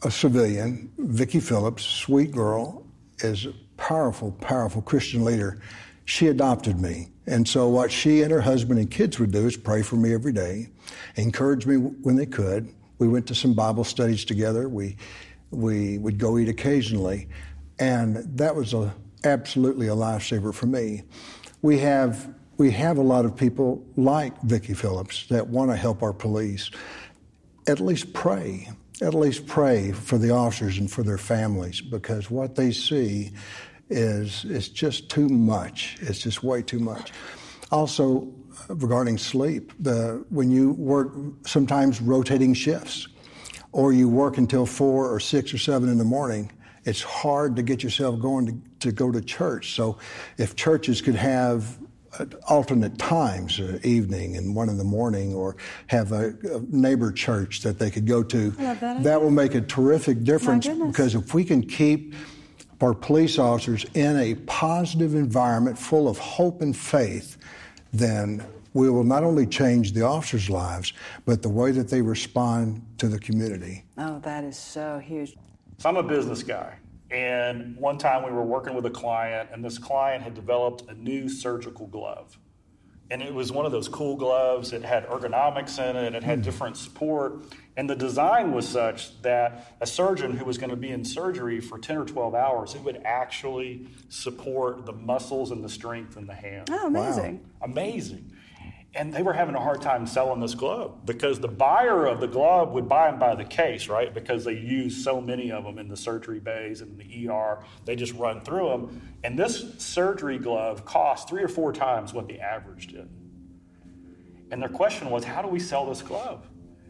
a 0.04 0.12
civilian, 0.12 0.92
Vicki 0.98 1.40
Phillips, 1.40 1.84
sweet 1.84 2.32
girl, 2.32 2.86
is 3.20 3.46
a 3.46 3.54
powerful, 3.78 4.32
powerful 4.34 4.82
Christian 4.82 5.24
leader. 5.26 5.62
She 6.10 6.26
adopted 6.26 6.80
me. 6.80 7.10
And 7.28 7.48
so, 7.48 7.70
what 7.70 7.92
she 7.92 8.24
and 8.24 8.32
her 8.32 8.42
husband 8.42 8.80
and 8.80 8.90
kids 8.90 9.20
would 9.20 9.30
do 9.30 9.46
is 9.46 9.56
pray 9.56 9.84
for 9.84 9.96
me 9.96 10.12
every 10.12 10.34
day, 10.34 10.70
encourage 11.16 11.68
me 11.68 11.76
when 11.76 12.16
they 12.16 12.26
could. 12.26 12.74
We 12.98 13.08
went 13.08 13.28
to 13.28 13.36
some 13.36 13.54
Bible 13.54 13.84
studies 13.84 14.26
together. 14.26 14.68
We, 14.68 14.98
we 15.52 16.00
would 16.00 16.18
go 16.18 16.40
eat 16.40 16.50
occasionally. 16.50 17.30
And 17.78 18.16
that 18.40 18.56
was 18.56 18.74
a, 18.74 18.92
absolutely 19.24 19.88
a 19.88 19.94
lifesaver 19.94 20.52
for 20.52 20.66
me. 20.66 21.04
We 21.62 21.78
have, 21.78 22.34
we 22.58 22.72
have 22.72 22.98
a 22.98 23.04
lot 23.04 23.24
of 23.24 23.36
people 23.36 23.86
like 23.96 24.42
Vicki 24.42 24.74
Phillips 24.74 25.28
that 25.28 25.48
want 25.48 25.70
to 25.70 25.78
help 25.78 26.02
our 26.02 26.12
police. 26.12 26.72
At 27.68 27.80
least 27.80 28.14
pray. 28.14 28.68
At 29.00 29.14
least 29.14 29.46
pray 29.46 29.92
for 29.92 30.18
the 30.18 30.32
officers 30.32 30.80
and 30.80 30.90
for 30.90 31.04
their 31.04 31.20
families 31.20 31.82
because 31.82 32.32
what 32.32 32.56
they 32.56 32.72
see 32.72 33.32
is 33.90 34.46
is 34.46 34.70
just 34.70 35.10
too 35.10 35.28
much. 35.28 35.98
It's 36.02 36.20
just 36.20 36.44
way 36.44 36.62
too 36.62 36.80
much. 36.80 37.12
Also, 37.72 38.28
regarding 38.70 39.18
sleep, 39.18 39.74
the 39.80 40.24
when 40.30 40.52
you 40.52 40.72
work 40.74 41.14
sometimes 41.46 42.02
rotating 42.02 42.54
shifts, 42.54 43.08
or 43.72 43.94
you 43.94 44.08
work 44.08 44.38
until 44.38 44.66
four 44.66 45.12
or 45.12 45.20
six 45.20 45.54
or 45.54 45.58
seven 45.58 45.90
in 45.90 45.98
the 45.98 46.04
morning, 46.04 46.52
it's 46.86 47.02
hard 47.02 47.56
to 47.56 47.64
get 47.64 47.84
yourself 47.84 48.20
going 48.20 48.46
to, 48.48 48.88
to 48.88 48.92
go 48.92 49.12
to 49.12 49.22
church. 49.22 49.74
So, 49.74 49.98
if 50.38 50.56
churches 50.56 51.02
could 51.02 51.16
have 51.16 51.78
uh, 52.20 52.26
alternate 52.48 52.98
times, 52.98 53.60
uh, 53.60 53.80
evening 53.84 54.36
and 54.36 54.56
one 54.56 54.70
in 54.70 54.78
the 54.78 54.84
morning, 54.84 55.34
or 55.34 55.58
have 55.88 56.12
a, 56.12 56.30
a 56.52 56.60
neighbor 56.70 57.12
church 57.12 57.62
that 57.62 57.78
they 57.78 57.92
could 57.92 58.08
go 58.08 58.24
to, 58.24 58.52
that, 58.52 59.04
that 59.04 59.22
will 59.22 59.32
make 59.32 59.54
a 59.56 59.62
terrific 59.62 60.24
difference 60.24 60.68
because 60.68 61.14
if 61.16 61.34
we 61.34 61.44
can 61.44 61.62
keep 61.62 62.16
our 62.82 62.94
police 62.94 63.38
officers 63.38 63.86
in 63.94 64.18
a 64.18 64.36
positive 64.46 65.16
environment 65.16 65.78
full 65.78 66.08
of 66.08 66.18
hope 66.18 66.62
and 66.62 66.76
faith, 66.76 67.38
then 67.92 68.44
we 68.74 68.90
will 68.90 69.04
not 69.04 69.24
only 69.24 69.46
change 69.46 69.94
the 69.94 70.02
officers' 70.02 70.50
lives, 70.50 70.94
but 71.26 71.42
the 71.42 71.50
way 71.50 71.72
that 71.72 71.90
they 71.90 72.02
respond 72.02 72.86
to 72.98 73.08
the 73.08 73.20
community. 73.20 73.84
Oh, 73.98 74.20
that 74.20 74.44
is 74.44 74.58
so 74.58 75.00
huge. 75.00 75.36
So 75.78 75.90
I'm 75.90 75.98
a 75.98 76.04
business 76.04 76.44
guy. 76.44 76.78
And 77.12 77.76
one 77.78 77.98
time 77.98 78.24
we 78.24 78.32
were 78.32 78.44
working 78.44 78.76
with 78.76 78.86
a 78.86 78.92
client, 78.92 79.50
and 79.52 79.66
this 79.66 79.80
client 79.80 80.24
had 80.24 80.36
developed 80.36 80.84
a 80.90 80.94
new 80.94 81.28
surgical 81.28 81.88
glove. 81.88 82.38
And 83.12 83.22
it 83.22 83.34
was 83.34 83.52
one 83.52 83.66
of 83.66 83.72
those 83.72 83.88
cool 83.88 84.16
gloves. 84.16 84.72
It 84.72 84.84
had 84.84 85.08
ergonomics 85.08 85.80
in 85.80 85.96
it, 85.96 86.14
it 86.14 86.24
had 86.24 86.40
hmm. 86.40 86.44
different 86.44 86.78
support. 86.78 87.44
And 87.76 87.90
the 87.90 87.96
design 87.96 88.52
was 88.52 88.68
such 88.68 89.22
that 89.22 89.74
a 89.80 89.88
surgeon 89.88 90.36
who 90.36 90.46
was 90.46 90.58
going 90.58 90.70
to 90.70 90.76
be 90.76 90.90
in 90.90 91.06
surgery 91.06 91.62
for 91.62 91.80
10 91.80 91.98
or 91.98 92.06
12 92.06 92.36
hours, 92.36 92.76
it 92.76 92.82
would 92.82 93.02
actually 93.06 93.88
support 94.10 94.86
the 94.86 94.92
muscles 94.92 95.52
and 95.52 95.64
the 95.64 95.70
strength 95.70 96.18
in 96.18 96.28
the 96.28 96.34
hand. 96.34 96.70
Oh, 96.72 96.88
amazing. 96.88 97.38
Wow. 97.38 97.72
Amazing. 97.72 98.32
And 98.96 99.14
they 99.14 99.22
were 99.22 99.34
having 99.34 99.54
a 99.54 99.60
hard 99.60 99.84
time 99.84 100.08
selling 100.08 100.40
this 100.40 100.56
glove 100.56 101.06
because 101.06 101.40
the 101.40 101.48
buyer 101.48 102.08
of 102.08 102.20
the 102.20 102.28
glove 102.28 102.72
would 102.72 102.90
buy 102.90 103.12
them 103.12 103.20
by 103.20 103.36
the 103.36 103.46
case, 103.46 103.88
right? 103.88 104.12
Because 104.12 104.44
they 104.44 104.54
use 104.54 105.04
so 105.04 105.22
many 105.22 105.52
of 105.52 105.64
them 105.64 105.78
in 105.78 105.88
the 105.88 105.98
surgery 105.98 106.40
bays 106.40 106.82
and 106.82 106.98
the 106.98 107.30
ER. 107.30 107.64
They 107.86 107.96
just 107.96 108.14
run 108.14 108.42
through 108.42 108.70
them. 108.70 109.02
And 109.24 109.38
this 109.38 109.76
surgery 109.78 110.40
glove 110.40 110.86
cost 110.86 111.30
three 111.30 111.44
or 111.44 111.48
four 111.48 111.72
times 111.72 112.14
what 112.14 112.28
the 112.28 112.40
average 112.40 112.88
did. 112.88 113.08
And 114.52 114.60
their 114.60 114.70
question 114.70 115.12
was, 115.12 115.24
how 115.24 115.44
do 115.44 115.48
we 115.48 115.60
sell 115.60 115.86
this 115.86 116.02
glove? 116.02 116.48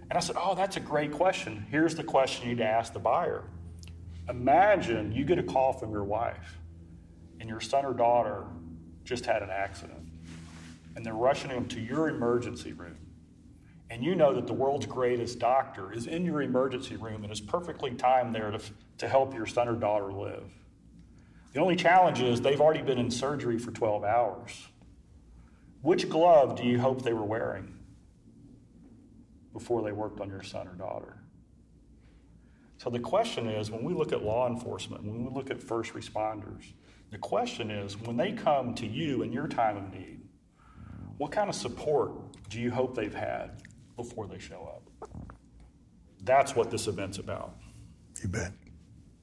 And 0.10 0.18
I 0.18 0.22
said, 0.22 0.38
oh, 0.40 0.56
that's 0.56 0.78
a 0.78 0.80
great 0.80 1.12
question. 1.12 1.66
Here's 1.70 1.96
the 1.96 2.04
question 2.04 2.48
you 2.48 2.56
need 2.56 2.62
to 2.62 2.68
ask 2.68 2.94
the 2.94 3.00
buyer. 3.00 3.44
Imagine 4.30 5.12
you 5.12 5.26
get 5.26 5.38
a 5.38 5.44
call 5.44 5.74
from 5.74 5.92
your 5.92 6.06
wife 6.06 6.60
and 7.42 7.50
your 7.50 7.60
son 7.60 7.86
or 7.86 7.94
daughter 7.94 8.46
just 9.04 9.26
had 9.26 9.44
an 9.44 9.50
accident 9.50 10.08
and 11.00 11.06
they're 11.06 11.14
rushing 11.14 11.50
them 11.50 11.66
to 11.66 11.80
your 11.80 12.10
emergency 12.10 12.74
room. 12.74 12.98
And 13.90 14.04
you 14.04 14.16
know 14.16 14.36
that 14.36 14.48
the 14.48 14.54
world's 14.54 14.86
greatest 14.86 15.40
doctor 15.40 15.94
is 15.94 16.08
in 16.08 16.26
your 16.26 16.42
emergency 16.42 16.98
room 16.98 17.24
and 17.24 17.32
is 17.32 17.40
perfectly 17.40 17.92
timed 17.92 18.36
there 18.36 18.52
to, 18.52 18.60
to 18.98 19.08
help 19.08 19.34
your 19.34 19.46
son 19.46 19.70
or 19.70 19.76
daughter 19.76 20.12
live. 20.12 20.52
The 21.54 21.62
only 21.62 21.78
challenge 21.78 22.20
is 22.20 22.42
they've 22.42 22.60
already 22.60 22.82
been 22.82 22.98
in 22.98 23.10
surgery 23.10 23.58
for 23.58 23.72
12 23.72 24.04
hours. 24.04 24.68
Which 25.84 26.10
glove 26.10 26.58
do 26.58 26.64
you 26.66 26.78
hope 26.82 27.02
they 27.02 27.14
were 27.14 27.24
wearing 27.24 27.80
before 29.54 29.82
they 29.84 29.94
worked 29.94 30.20
on 30.20 30.28
your 30.30 30.44
son 30.44 30.68
or 30.68 30.74
daughter? 30.74 31.24
So 32.76 32.90
the 32.90 33.00
question 33.00 33.48
is 33.48 33.72
when 33.72 33.86
we 33.86 33.94
look 33.94 34.12
at 34.12 34.22
law 34.22 34.50
enforcement, 34.50 35.06
when 35.06 35.24
we 35.24 35.34
look 35.34 35.50
at 35.50 35.64
first 35.64 35.94
responders, 35.94 36.74
the 37.10 37.18
question 37.18 37.72
is 37.72 37.98
when 37.98 38.18
they 38.18 38.34
come 38.34 38.76
to 38.76 38.86
you 38.86 39.22
in 39.22 39.32
your 39.32 39.48
time 39.48 39.78
of 39.78 39.94
need, 39.94 40.19
what 41.20 41.34
kind 41.34 41.50
of 41.50 41.56
support 41.56 42.14
do 42.50 42.60
you 42.60 42.72
hope 42.72 42.96
they've 42.96 43.14
had 43.14 43.62
before 43.98 44.26
they 44.26 44.40
show 44.40 44.72
up? 44.74 45.10
That's 46.24 46.56
what 46.56 46.72
this 46.72 46.88
event's 46.88 47.20
about. 47.20 47.56
You 48.24 48.30
bet. 48.30 48.54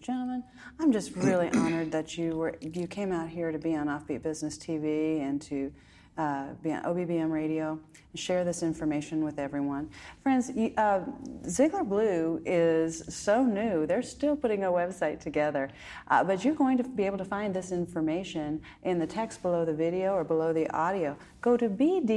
Gentlemen, 0.00 0.44
I'm 0.78 0.92
just 0.92 1.16
really 1.16 1.48
honored 1.54 1.90
that 1.92 2.18
you 2.18 2.37
were 2.37 2.54
you 2.61 2.87
came 2.87 3.12
out 3.12 3.28
here 3.28 3.50
to 3.50 3.59
be 3.59 3.74
on 3.74 3.87
Offbeat 3.87 4.22
Business 4.22 4.59
TV 4.59 5.22
and 5.22 5.40
to 5.42 5.72
uh, 6.18 6.48
OBBM 6.64 7.31
radio 7.31 7.79
and 8.16 8.18
share 8.20 8.44
this 8.44 8.62
information 8.62 9.24
with 9.24 9.38
everyone. 9.38 9.90
Friends, 10.22 10.50
uh, 10.50 11.00
Ziglar 11.44 11.87
Blue 11.87 12.42
is 12.44 13.02
so 13.14 13.44
new, 13.44 13.87
they're 13.87 14.02
still 14.02 14.37
putting 14.37 14.64
a 14.64 14.68
website 14.68 15.20
together. 15.20 15.70
Uh, 16.09 16.24
but 16.24 16.44
you're 16.44 16.55
going 16.55 16.79
to 16.79 16.85
be 16.85 17.05
able 17.05 17.18
to 17.18 17.24
find 17.24 17.55
this 17.55 17.72
information 17.72 18.61
in 18.85 18.98
the 18.98 19.07
text 19.07 19.42
below 19.42 19.64
the 19.64 19.74
video 19.74 20.14
or 20.14 20.24
below 20.24 20.52
the 20.52 20.68
audio. 20.70 21.16
Go 21.40 21.57
to 21.57 21.68
bdic.net 21.68 22.16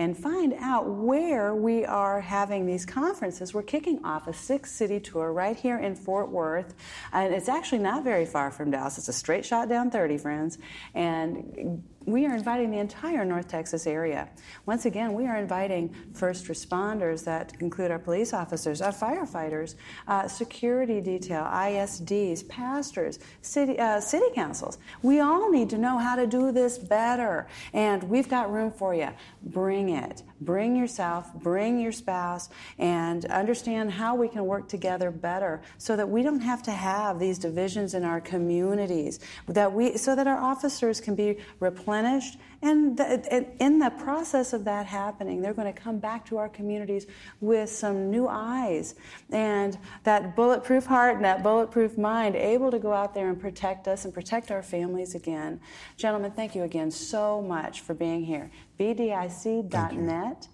and 0.00 0.16
find 0.16 0.54
out 0.60 0.88
where 0.88 1.54
we 1.54 1.84
are 1.84 2.22
having 2.22 2.64
these 2.64 2.86
conferences. 2.86 3.52
We're 3.52 3.62
kicking 3.62 4.02
off 4.02 4.26
a 4.28 4.32
six 4.32 4.72
city 4.72 4.98
tour 4.98 5.30
right 5.30 5.54
here 5.54 5.78
in 5.78 5.94
Fort 5.94 6.30
Worth, 6.30 6.74
and 7.12 7.34
it's 7.34 7.50
actually 7.50 7.80
not 7.80 8.02
very 8.02 8.24
far 8.24 8.50
from 8.50 8.70
Dallas. 8.70 8.96
It's 8.96 9.08
a 9.08 9.12
straight 9.12 9.44
shot 9.44 9.68
down 9.68 9.90
30, 9.90 10.16
friends. 10.16 10.56
And 10.94 11.82
we 12.06 12.26
are 12.26 12.34
inviting 12.34 12.70
the 12.70 12.78
entire 12.78 13.24
North 13.24 13.48
Texas 13.48 13.86
area. 13.86 14.28
Once 14.66 14.86
again, 14.86 15.12
we 15.12 15.26
are 15.26 15.36
inviting 15.36 15.94
first 16.14 16.46
responders 16.46 17.24
that 17.24 17.52
include 17.60 17.90
our 17.90 17.98
police 17.98 18.32
officers, 18.32 18.80
our 18.80 18.92
firefighters, 18.92 19.74
uh, 20.08 20.26
security 20.26 21.00
detail, 21.00 21.44
ISDs, 21.44 22.48
pastors, 22.48 23.18
city, 23.42 23.78
uh, 23.78 24.00
city 24.00 24.26
councils. 24.34 24.78
We 25.02 25.20
all 25.20 25.50
need 25.50 25.68
to 25.70 25.78
know 25.78 25.98
how 25.98 26.16
to 26.16 26.26
do 26.26 26.52
this 26.52 26.78
better, 26.78 27.46
and 27.72 28.02
we've 28.04 28.28
got 28.28 28.50
room 28.50 28.72
for 28.72 28.94
you. 28.94 29.10
Bring 29.42 29.90
it. 29.90 30.22
Bring 30.40 30.74
yourself, 30.74 31.32
bring 31.34 31.78
your 31.78 31.92
spouse, 31.92 32.48
and 32.78 33.24
understand 33.26 33.90
how 33.90 34.14
we 34.14 34.28
can 34.28 34.46
work 34.46 34.68
together 34.68 35.10
better 35.10 35.60
so 35.78 35.96
that 35.96 36.08
we 36.08 36.22
don't 36.22 36.40
have 36.40 36.62
to 36.62 36.70
have 36.70 37.18
these 37.18 37.38
divisions 37.38 37.94
in 37.94 38.04
our 38.04 38.20
communities, 38.20 39.20
that 39.48 39.72
we, 39.72 39.96
so 39.96 40.16
that 40.16 40.26
our 40.26 40.38
officers 40.38 41.00
can 41.00 41.14
be 41.14 41.38
replenished. 41.58 42.38
And 42.62 42.96
the, 42.96 43.46
in 43.58 43.78
the 43.78 43.90
process 43.90 44.52
of 44.52 44.64
that 44.64 44.84
happening, 44.84 45.40
they're 45.40 45.54
going 45.54 45.72
to 45.72 45.80
come 45.80 45.98
back 45.98 46.26
to 46.26 46.36
our 46.36 46.48
communities 46.48 47.06
with 47.40 47.70
some 47.70 48.10
new 48.10 48.28
eyes 48.28 48.96
and 49.30 49.78
that 50.04 50.36
bulletproof 50.36 50.84
heart 50.84 51.16
and 51.16 51.24
that 51.24 51.42
bulletproof 51.42 51.96
mind, 51.96 52.36
able 52.36 52.70
to 52.70 52.78
go 52.78 52.92
out 52.92 53.14
there 53.14 53.30
and 53.30 53.40
protect 53.40 53.88
us 53.88 54.04
and 54.04 54.12
protect 54.12 54.50
our 54.50 54.62
families 54.62 55.14
again. 55.14 55.58
Gentlemen, 55.96 56.32
thank 56.32 56.54
you 56.54 56.64
again 56.64 56.90
so 56.90 57.40
much 57.40 57.80
for 57.80 57.94
being 57.94 58.24
here 58.24 58.50
bdic.net. 58.78 60.48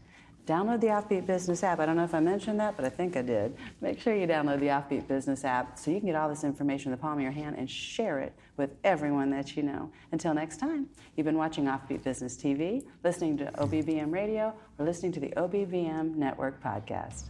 Download 0.46 0.80
the 0.80 0.86
Offbeat 0.86 1.26
Business 1.26 1.64
app. 1.64 1.80
I 1.80 1.86
don't 1.86 1.96
know 1.96 2.04
if 2.04 2.14
I 2.14 2.20
mentioned 2.20 2.60
that, 2.60 2.76
but 2.76 2.84
I 2.84 2.88
think 2.88 3.16
I 3.16 3.22
did. 3.22 3.56
Make 3.80 4.00
sure 4.00 4.14
you 4.14 4.28
download 4.28 4.60
the 4.60 4.68
Offbeat 4.68 5.08
Business 5.08 5.44
app 5.44 5.76
so 5.76 5.90
you 5.90 5.98
can 5.98 6.06
get 6.06 6.14
all 6.14 6.28
this 6.28 6.44
information 6.44 6.92
in 6.92 6.96
the 6.96 7.02
palm 7.02 7.14
of 7.14 7.20
your 7.20 7.32
hand 7.32 7.56
and 7.58 7.68
share 7.68 8.20
it 8.20 8.32
with 8.56 8.70
everyone 8.84 9.28
that 9.30 9.56
you 9.56 9.64
know. 9.64 9.90
Until 10.12 10.34
next 10.34 10.58
time, 10.58 10.88
you've 11.16 11.24
been 11.24 11.36
watching 11.36 11.64
Offbeat 11.64 12.04
Business 12.04 12.36
TV, 12.36 12.84
listening 13.02 13.36
to 13.38 13.46
OBBM 13.58 14.12
Radio, 14.12 14.54
or 14.78 14.86
listening 14.86 15.10
to 15.12 15.20
the 15.20 15.30
OBBM 15.36 16.14
Network 16.14 16.62
podcast. 16.62 17.24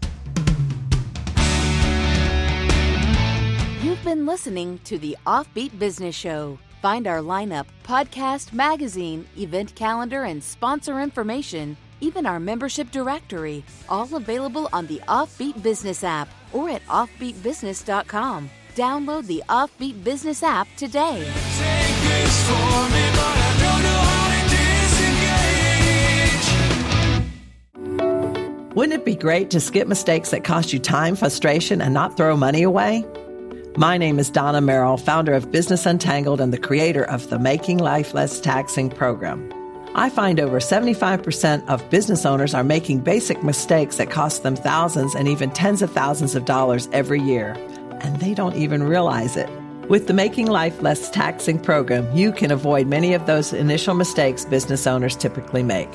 You've 3.82 4.04
been 4.04 4.26
listening 4.26 4.78
to 4.84 4.98
the 4.98 5.16
Offbeat 5.26 5.78
Business 5.78 6.14
Show. 6.14 6.58
Find 6.82 7.06
our 7.06 7.20
lineup, 7.20 7.64
podcast, 7.82 8.52
magazine, 8.52 9.26
event 9.38 9.74
calendar, 9.74 10.24
and 10.24 10.44
sponsor 10.44 11.00
information, 11.00 11.78
even 12.00 12.26
our 12.26 12.40
membership 12.40 12.90
directory, 12.90 13.64
all 13.88 14.14
available 14.14 14.68
on 14.72 14.86
the 14.86 15.00
Offbeat 15.08 15.62
Business 15.62 16.04
app 16.04 16.28
or 16.52 16.70
at 16.70 16.86
offbeatbusiness.com. 16.86 18.50
Download 18.74 19.26
the 19.26 19.42
Offbeat 19.48 20.04
Business 20.04 20.42
app 20.42 20.68
today. 20.76 21.26
Wouldn't 28.74 28.92
it 28.92 29.06
be 29.06 29.16
great 29.16 29.48
to 29.52 29.60
skip 29.60 29.88
mistakes 29.88 30.32
that 30.32 30.44
cost 30.44 30.74
you 30.74 30.78
time, 30.78 31.16
frustration, 31.16 31.80
and 31.80 31.94
not 31.94 32.18
throw 32.18 32.36
money 32.36 32.62
away? 32.62 33.06
My 33.78 33.96
name 33.96 34.18
is 34.18 34.28
Donna 34.28 34.60
Merrill, 34.60 34.98
founder 34.98 35.32
of 35.32 35.50
Business 35.50 35.86
Untangled 35.86 36.42
and 36.42 36.52
the 36.52 36.58
creator 36.58 37.04
of 37.04 37.30
the 37.30 37.38
Making 37.38 37.78
Life 37.78 38.12
Less 38.12 38.38
Taxing 38.38 38.90
program. 38.90 39.55
I 39.98 40.10
find 40.10 40.40
over 40.40 40.60
75% 40.60 41.66
of 41.68 41.88
business 41.88 42.26
owners 42.26 42.52
are 42.52 42.62
making 42.62 43.00
basic 43.00 43.42
mistakes 43.42 43.96
that 43.96 44.10
cost 44.10 44.42
them 44.42 44.54
thousands 44.54 45.14
and 45.14 45.26
even 45.26 45.50
tens 45.50 45.80
of 45.80 45.90
thousands 45.90 46.34
of 46.34 46.44
dollars 46.44 46.86
every 46.92 47.18
year, 47.18 47.54
and 48.02 48.20
they 48.20 48.34
don't 48.34 48.56
even 48.56 48.82
realize 48.82 49.38
it. 49.38 49.48
With 49.88 50.06
the 50.06 50.12
Making 50.12 50.48
Life 50.48 50.82
Less 50.82 51.08
Taxing 51.08 51.58
program, 51.58 52.14
you 52.14 52.30
can 52.30 52.50
avoid 52.50 52.88
many 52.88 53.14
of 53.14 53.24
those 53.24 53.54
initial 53.54 53.94
mistakes 53.94 54.44
business 54.44 54.86
owners 54.86 55.16
typically 55.16 55.62
make. 55.62 55.88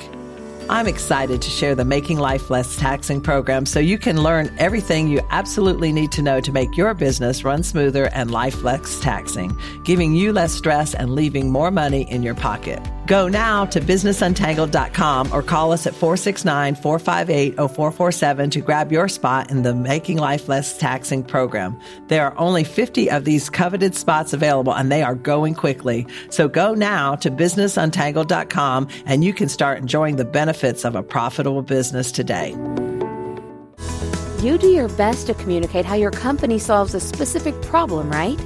I'm 0.68 0.88
excited 0.88 1.40
to 1.40 1.50
share 1.50 1.76
the 1.76 1.84
Making 1.84 2.18
Life 2.18 2.50
Less 2.50 2.74
Taxing 2.74 3.20
program 3.20 3.66
so 3.66 3.78
you 3.78 3.98
can 3.98 4.24
learn 4.24 4.52
everything 4.58 5.06
you 5.06 5.20
absolutely 5.30 5.92
need 5.92 6.10
to 6.10 6.22
know 6.22 6.40
to 6.40 6.50
make 6.50 6.76
your 6.76 6.92
business 6.94 7.44
run 7.44 7.62
smoother 7.62 8.06
and 8.06 8.32
life 8.32 8.64
less 8.64 9.00
taxing, 9.00 9.56
giving 9.84 10.16
you 10.16 10.32
less 10.32 10.52
stress 10.52 10.92
and 10.92 11.14
leaving 11.14 11.52
more 11.52 11.70
money 11.70 12.10
in 12.10 12.24
your 12.24 12.34
pocket. 12.34 12.84
Go 13.12 13.28
now 13.28 13.66
to 13.66 13.78
businessuntangled.com 13.78 15.34
or 15.34 15.42
call 15.42 15.72
us 15.72 15.86
at 15.86 15.92
469 15.92 16.76
458 16.76 17.56
0447 17.56 18.48
to 18.48 18.60
grab 18.62 18.90
your 18.90 19.06
spot 19.06 19.50
in 19.50 19.64
the 19.64 19.74
Making 19.74 20.16
Life 20.16 20.48
Less 20.48 20.78
Taxing 20.78 21.22
program. 21.22 21.78
There 22.08 22.24
are 22.24 22.34
only 22.38 22.64
50 22.64 23.10
of 23.10 23.26
these 23.26 23.50
coveted 23.50 23.94
spots 23.94 24.32
available 24.32 24.74
and 24.74 24.90
they 24.90 25.02
are 25.02 25.14
going 25.14 25.54
quickly. 25.54 26.06
So 26.30 26.48
go 26.48 26.72
now 26.72 27.14
to 27.16 27.30
businessuntangled.com 27.30 28.88
and 29.04 29.22
you 29.22 29.34
can 29.34 29.50
start 29.50 29.76
enjoying 29.76 30.16
the 30.16 30.24
benefits 30.24 30.86
of 30.86 30.96
a 30.96 31.02
profitable 31.02 31.60
business 31.60 32.12
today. 32.12 32.52
You 34.40 34.56
do 34.56 34.68
your 34.68 34.88
best 34.88 35.26
to 35.26 35.34
communicate 35.34 35.84
how 35.84 35.96
your 35.96 36.12
company 36.12 36.58
solves 36.58 36.94
a 36.94 37.00
specific 37.00 37.60
problem, 37.60 38.08
right? 38.08 38.40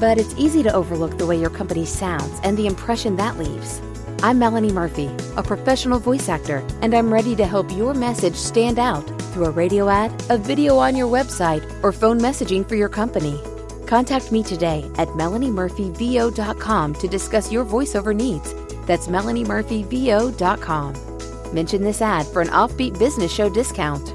But 0.00 0.18
it's 0.18 0.34
easy 0.36 0.64
to 0.64 0.74
overlook 0.74 1.18
the 1.18 1.26
way 1.26 1.38
your 1.38 1.50
company 1.50 1.84
sounds 1.84 2.40
and 2.42 2.56
the 2.56 2.66
impression 2.66 3.14
that 3.14 3.38
leaves. 3.38 3.80
I'm 4.20 4.40
Melanie 4.40 4.72
Murphy, 4.72 5.08
a 5.36 5.44
professional 5.44 6.00
voice 6.00 6.28
actor, 6.28 6.66
and 6.82 6.92
I'm 6.92 7.12
ready 7.12 7.36
to 7.36 7.46
help 7.46 7.70
your 7.70 7.94
message 7.94 8.34
stand 8.34 8.80
out 8.80 9.06
through 9.32 9.44
a 9.44 9.50
radio 9.50 9.88
ad, 9.88 10.10
a 10.28 10.36
video 10.36 10.76
on 10.76 10.96
your 10.96 11.06
website, 11.06 11.62
or 11.84 11.92
phone 11.92 12.18
messaging 12.18 12.68
for 12.68 12.74
your 12.74 12.88
company. 12.88 13.40
Contact 13.86 14.32
me 14.32 14.42
today 14.42 14.90
at 14.96 15.06
melaniemurphyvo.com 15.08 16.94
to 16.94 17.08
discuss 17.08 17.52
your 17.52 17.64
voiceover 17.64 18.14
needs. 18.14 18.52
That's 18.86 19.06
melaniemurphyvo.com. 19.06 21.54
Mention 21.54 21.82
this 21.84 22.02
ad 22.02 22.26
for 22.26 22.42
an 22.42 22.48
offbeat 22.48 22.98
business 22.98 23.32
show 23.32 23.48
discount. 23.48 24.12